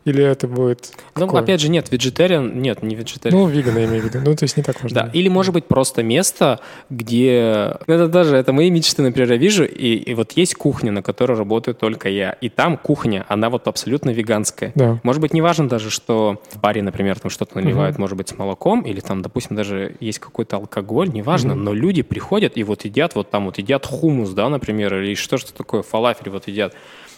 Или 0.07 0.23
это 0.23 0.47
будет... 0.47 0.93
Ну, 1.17 1.27
какое? 1.27 1.43
опять 1.43 1.61
же, 1.61 1.69
нет, 1.69 1.93
vegetarian, 1.93 2.55
нет, 2.55 2.81
не 2.81 2.95
vegetarian. 2.95 3.33
Ну, 3.33 3.49
веган, 3.49 3.77
я 3.77 3.87
имею 3.87 4.03
в 4.03 4.05
виду. 4.05 4.21
Ну, 4.25 4.37
то 4.37 4.45
есть 4.45 4.57
не 4.57 4.63
так 4.63 4.81
важно. 4.81 5.03
Да, 5.03 5.11
или 5.13 5.29
может 5.29 5.53
быть 5.53 5.67
просто 5.67 6.05
место, 6.05 6.61
где... 6.91 7.77
Ну, 7.89 7.95
это 7.95 8.07
даже, 8.07 8.37
это 8.37 8.53
мои 8.53 8.71
мечты, 8.71 9.03
например, 9.03 9.33
я 9.33 9.37
вижу, 9.37 9.65
и, 9.65 9.97
и 9.97 10.15
вот 10.15 10.33
есть 10.37 10.55
кухня, 10.55 10.93
на 10.93 11.03
которой 11.03 11.37
работаю 11.37 11.75
только 11.75 12.09
я, 12.09 12.31
и 12.31 12.49
там 12.49 12.77
кухня, 12.77 13.27
она 13.29 13.51
вот 13.51 13.67
абсолютно 13.67 14.11
веганская. 14.11 14.71
Да. 14.77 15.01
Может 15.03 15.21
быть, 15.21 15.35
не 15.35 15.43
важно 15.43 15.69
даже, 15.69 15.91
что 15.91 16.41
в 16.53 16.61
баре, 16.61 16.83
например, 16.83 17.19
там 17.19 17.29
что-то 17.29 17.59
наливают, 17.59 17.97
угу. 17.97 18.03
может 18.03 18.17
быть, 18.17 18.29
с 18.29 18.39
молоком, 18.39 18.83
или 18.83 19.01
там, 19.01 19.23
допустим, 19.23 19.57
даже 19.57 19.97
есть 19.99 20.21
какой-то 20.21 20.59
алкоголь, 20.59 21.09
неважно, 21.09 21.55
угу. 21.55 21.63
но 21.63 21.75
люди 21.75 22.03
приходят 22.03 22.57
и 22.57 22.63
вот 22.63 22.85
едят, 22.85 23.17
вот 23.17 23.31
там 23.31 23.47
вот 23.47 23.59
едят 23.59 23.85
хумус, 23.85 24.31
да, 24.31 24.49
например, 24.49 24.95
или 25.03 25.17
что-то 25.17 25.53
такое, 25.53 25.83
фалафель 25.83 26.31
вот 26.31 26.47
едят 26.47 26.75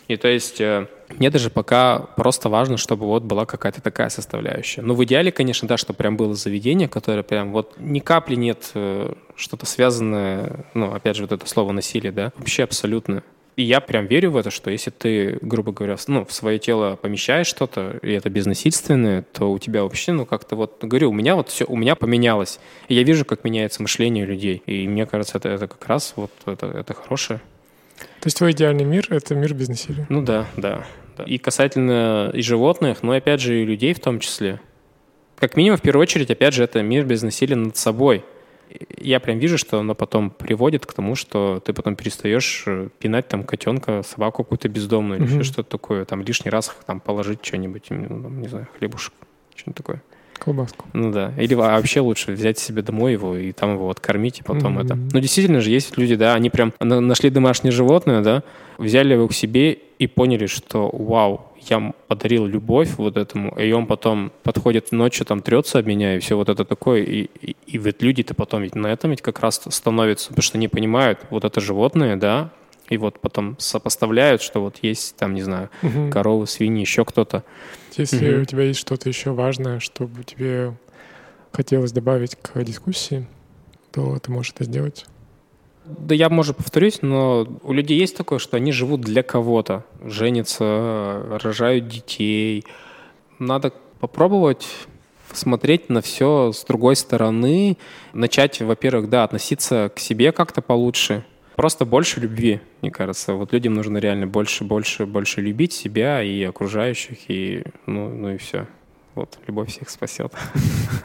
И 0.09 0.16
то 0.16 0.29
есть 0.29 0.61
э, 0.61 0.87
мне 1.16 1.31
даже 1.31 1.51
пока 1.51 1.99
просто 1.99 2.49
важно, 2.49 2.77
чтобы 2.77 3.07
вот 3.07 3.23
была 3.23 3.44
какая-то 3.47 3.83
такая 3.83 4.09
составляющая. 4.09 4.83
Ну, 4.83 4.94
в 4.94 5.05
идеале, 5.05 5.31
конечно, 5.31 5.68
да, 5.68 5.77
что 5.77 5.92
прям 5.92 6.16
было 6.16 6.35
заведение, 6.35 6.88
которое 6.88 7.23
прям 7.23 7.53
вот 7.53 7.75
ни 7.79 8.01
капли 8.01 8.35
нет 8.35 8.71
э, 8.75 9.12
что-то 9.37 9.66
связанное, 9.66 10.64
ну, 10.75 10.92
опять 10.92 11.16
же, 11.16 11.23
вот 11.23 11.33
это 11.33 11.47
слово 11.47 11.73
насилие, 11.73 12.11
да, 12.11 12.33
вообще 12.37 12.64
абсолютно. 12.64 13.23
И 13.57 13.62
я 13.64 13.81
прям 13.81 14.07
верю 14.07 14.31
в 14.31 14.37
это, 14.37 14.53
что 14.53 14.71
если 14.71 14.90
ты, 14.90 15.38
грубо 15.42 15.73
говоря, 15.73 15.97
ну, 16.07 16.25
в 16.25 16.33
свое 16.33 16.61
тело 16.61 16.94
помещаешь 16.94 17.49
что-то, 17.49 17.99
и 18.03 18.12
это 18.12 18.31
безнасильственное, 18.31 19.23
то 19.23 19.51
у 19.51 19.59
тебя 19.59 19.83
вообще, 19.83 20.12
ну, 20.12 20.27
как-то 20.27 20.55
вот, 20.55 20.79
говорю, 20.81 21.11
у 21.11 21.12
меня 21.12 21.35
вот 21.35 21.49
все, 21.49 21.64
у 21.66 21.75
меня 21.75 21.97
поменялось. 21.97 22.61
И 22.87 22.94
я 22.94 23.03
вижу, 23.03 23.25
как 23.25 23.42
меняется 23.42 23.83
мышление 23.83 24.25
людей. 24.25 24.62
И 24.66 24.87
мне 24.87 25.07
кажется, 25.07 25.38
это, 25.38 25.49
это 25.49 25.66
как 25.66 25.85
раз 25.88 26.12
вот 26.14 26.31
это, 26.47 26.66
это 26.66 26.94
хорошее. 26.94 27.40
То 28.20 28.26
есть 28.26 28.37
твой 28.37 28.52
идеальный 28.52 28.85
мир— 28.85 29.07
это 29.11 29.35
мир 29.35 29.54
без 29.54 29.68
насилия? 29.68 30.07
Ну 30.09 30.22
да, 30.22 30.46
да. 30.57 30.85
да. 31.16 31.24
И 31.24 31.38
касательно 31.38 32.31
и 32.35 32.42
животных, 32.42 33.02
но 33.02 33.12
опять 33.12 33.40
же 33.40 33.62
и 33.62 33.64
людей 33.64 33.94
в 33.94 34.00
том 34.00 34.18
числе. 34.20 34.61
Как 35.37 35.57
минимум, 35.57 35.78
в 35.78 35.83
первую 35.83 36.02
очередь, 36.02 36.31
опять 36.31 36.54
же, 36.54 36.64
это 36.64 36.83
мир 36.83 37.04
без 37.04 37.22
насилия 37.22 37.54
над 37.54 37.76
собой. 37.76 38.24
Я 38.98 39.20
прям 39.20 39.38
вижу, 39.38 39.57
что 39.57 39.78
оно 39.78 39.94
потом 39.94 40.31
приводит 40.31 40.85
к 40.85 40.92
тому, 40.92 41.14
что 41.14 41.62
ты 41.64 41.72
потом 41.72 41.96
перестаешь 41.96 42.64
э, 42.66 42.88
пинать 42.98 43.28
там 43.28 43.44
котенка, 43.44 44.02
собаку 44.02 44.42
какую-то 44.42 44.68
бездомную 44.68 45.20
mm-hmm. 45.20 45.35
или 45.37 45.42
что-то 45.42 45.70
такое, 45.70 46.04
там 46.04 46.22
лишний 46.22 46.50
раз 46.50 46.76
там 46.85 47.00
положить 47.00 47.42
что-нибудь, 47.42 47.87
ну, 47.88 48.28
не 48.28 48.48
знаю, 48.48 48.68
хлебушек, 48.78 49.14
что-нибудь 49.54 49.76
такое. 49.76 50.02
Колбаску. 50.38 50.87
Ну 50.92 51.12
да. 51.12 51.33
Или 51.37 51.55
вообще 51.55 52.01
лучше 52.01 52.33
взять 52.33 52.59
себе 52.59 52.83
домой 52.83 53.12
его 53.12 53.37
и 53.37 53.53
там 53.53 53.74
его 53.74 53.90
откормить, 53.90 54.40
и 54.40 54.42
потом 54.42 54.79
mm-hmm. 54.79 54.85
это. 54.85 54.94
Ну, 54.94 55.20
действительно 55.20 55.61
же, 55.61 55.70
есть 55.70 55.96
люди, 55.98 56.14
да, 56.14 56.35
они 56.35 56.51
прям 56.51 56.72
нашли 56.81 57.31
домашнее 57.31 57.72
животное, 57.72 58.22
да, 58.22 58.42
взяли 58.79 59.14
его 59.14 59.29
к 59.29 59.35
себе 59.35 59.72
и 59.72 60.07
поняли, 60.07 60.46
что 60.46 60.88
вау, 60.92 61.53
я 61.68 61.92
подарил 62.07 62.46
любовь 62.46 62.90
вот 62.96 63.16
этому, 63.16 63.57
и 63.59 63.70
он 63.72 63.87
потом 63.87 64.33
подходит 64.42 64.92
ночью, 64.92 65.27
там 65.27 65.42
трется 65.42 65.81
об 65.81 65.87
меня, 65.87 66.16
и 66.16 66.18
все 66.20 66.37
вот 66.37 66.48
это 66.48 66.64
такое. 66.64 67.03
И, 67.03 67.29
и, 67.40 67.57
и 67.66 67.79
вот 67.79 68.01
люди-то 68.03 68.35
потом 68.35 68.62
ведь 68.62 68.74
на 68.74 68.87
этом 68.87 69.11
ведь 69.11 69.22
как 69.22 69.40
раз 69.40 69.61
становятся, 69.68 70.29
потому 70.29 70.42
что 70.42 70.59
они 70.59 70.68
понимают, 70.68 71.20
вот 71.31 71.44
это 71.44 71.61
животное, 71.61 72.16
да, 72.16 72.51
и 72.88 72.96
вот 72.96 73.20
потом 73.20 73.57
сопоставляют, 73.59 74.42
что 74.42 74.61
вот 74.61 74.79
есть 74.83 75.16
там, 75.16 75.35
не 75.35 75.42
знаю, 75.42 75.70
угу. 75.83 76.11
коровы, 76.11 76.46
свиньи, 76.46 76.81
еще 76.81 77.05
кто-то. 77.05 77.44
Если 77.96 78.35
угу. 78.35 78.42
у 78.42 78.44
тебя 78.44 78.62
есть 78.64 78.81
что-то 78.81 79.09
еще 79.09 79.33
важное, 79.33 79.81
чтобы 79.81 80.24
тебе 80.24 80.74
хотелось 81.53 81.92
добавить 81.92 82.37
к 82.37 82.62
дискуссии, 82.62 83.27
то 83.92 84.18
ты 84.18 84.31
можешь 84.31 84.53
это 84.55 84.64
сделать. 84.64 85.07
Да 85.85 86.14
я, 86.14 86.29
может, 86.29 86.57
повторюсь, 86.57 87.01
но 87.01 87.48
у 87.62 87.72
людей 87.72 87.98
есть 87.98 88.16
такое, 88.16 88.38
что 88.38 88.57
они 88.59 88.72
живут 88.72 89.01
для 89.01 89.22
кого-то. 89.22 89.85
Женятся, 90.05 91.38
рожают 91.42 91.88
детей. 91.88 92.64
Надо 93.38 93.72
попробовать 93.98 94.66
смотреть 95.33 95.88
на 95.88 96.03
все 96.03 96.53
с 96.53 96.64
другой 96.64 96.96
стороны, 96.96 97.79
начать, 98.12 98.61
во-первых, 98.61 99.09
да, 99.09 99.24
относиться 99.24 99.90
к 99.94 99.98
себе 99.98 100.33
как-то 100.33 100.62
получше, 100.62 101.24
просто 101.59 101.85
больше 101.85 102.21
любви, 102.21 102.61
мне 102.83 102.92
кажется. 102.92 103.35
Вот 103.35 103.53
людям 103.53 103.75
нужно 103.75 103.99
реально 103.99 104.29
больше, 104.29 104.62
больше, 104.62 105.07
больше 105.07 105.40
любить 105.40 105.73
себя 105.73 106.23
и 106.23 106.44
окружающих, 106.44 107.18
и 107.29 107.64
ну, 107.85 108.09
ну 108.11 108.31
и 108.31 108.37
все. 108.37 108.68
Вот, 109.16 109.40
любовь 109.49 109.68
всех 109.71 109.90
спасет. 109.90 110.33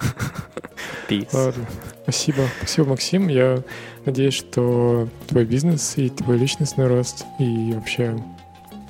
Peace. 1.09 1.27
Ладно. 1.33 1.65
Спасибо. 2.03 2.43
Спасибо, 2.59 2.89
Максим. 2.89 3.29
Я 3.29 3.63
надеюсь, 4.05 4.35
что 4.35 5.09
твой 5.27 5.45
бизнес 5.45 5.97
и 5.97 6.09
твой 6.09 6.37
личностный 6.37 6.85
рост 6.85 7.25
и 7.39 7.71
вообще, 7.73 8.15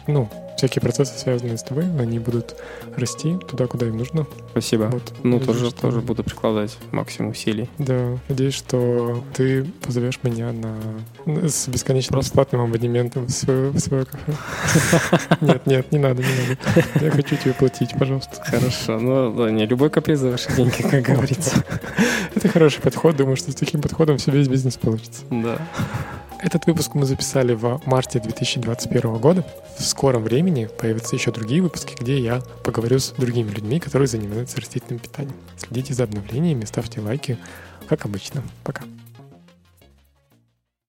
ну, 0.05 0.29
всякие 0.57 0.81
процессы, 0.81 1.17
связанные 1.17 1.57
с 1.57 1.63
тобой, 1.63 1.85
они 1.99 2.19
будут 2.19 2.55
расти 2.95 3.37
туда, 3.47 3.67
куда 3.67 3.87
им 3.87 3.97
нужно. 3.97 4.25
Спасибо. 4.51 4.83
Вот. 4.91 5.13
Ну, 5.23 5.39
надеюсь, 5.39 5.45
тоже, 5.45 5.69
что... 5.69 5.81
тоже 5.81 6.01
буду 6.01 6.23
прикладывать 6.23 6.77
максимум 6.91 7.31
усилий. 7.31 7.69
Да, 7.77 8.17
надеюсь, 8.29 8.53
что 8.53 9.23
ты 9.33 9.65
позовешь 9.81 10.19
меня 10.23 10.51
на 10.51 10.75
с 11.25 11.67
бесконечно 11.67 12.17
бесплатным 12.17 12.61
абонементом 12.61 13.25
в 13.25 13.31
свое, 13.31 13.69
в 13.69 13.79
свое 13.79 14.05
кафе. 14.05 14.33
Нет, 15.41 15.65
нет, 15.65 15.91
не 15.91 15.99
надо, 15.99 16.21
не 16.21 16.29
надо. 16.29 17.05
Я 17.05 17.11
хочу 17.11 17.35
тебе 17.35 17.53
платить, 17.53 17.91
пожалуйста. 17.97 18.41
Хорошо. 18.43 18.99
Ну, 18.99 19.49
не 19.49 19.65
любой 19.65 19.89
каприз 19.89 20.19
за 20.19 20.31
ваши 20.31 20.53
деньги, 20.55 20.81
как 20.81 21.01
говорится. 21.03 21.63
Это 22.43 22.51
хороший 22.51 22.81
подход. 22.81 23.15
Думаю, 23.15 23.37
что 23.37 23.53
с 23.53 23.55
таким 23.55 23.81
подходом 23.81 24.17
все 24.17 24.29
весь 24.29 24.49
бизнес 24.49 24.75
получится. 24.75 25.21
Да. 25.31 25.59
Этот 26.39 26.65
выпуск 26.65 26.93
мы 26.93 27.05
записали 27.05 27.53
в 27.53 27.81
марте 27.85 28.19
2021 28.19 29.15
года. 29.15 29.45
В 29.77 29.81
скором 29.81 30.23
времени 30.23 30.67
появятся 30.77 31.15
еще 31.15 31.31
другие 31.31 31.61
выпуски, 31.61 31.95
где 31.97 32.19
я 32.19 32.41
поговорю 32.65 32.99
с 32.99 33.11
другими 33.11 33.49
людьми, 33.49 33.79
которые 33.79 34.09
занимаются 34.09 34.59
растительным 34.59 34.99
питанием. 34.99 35.37
Следите 35.55 35.93
за 35.93 36.03
обновлениями, 36.03 36.65
ставьте 36.65 36.99
лайки, 36.99 37.37
как 37.87 38.03
обычно. 38.03 38.43
Пока. 38.65 38.83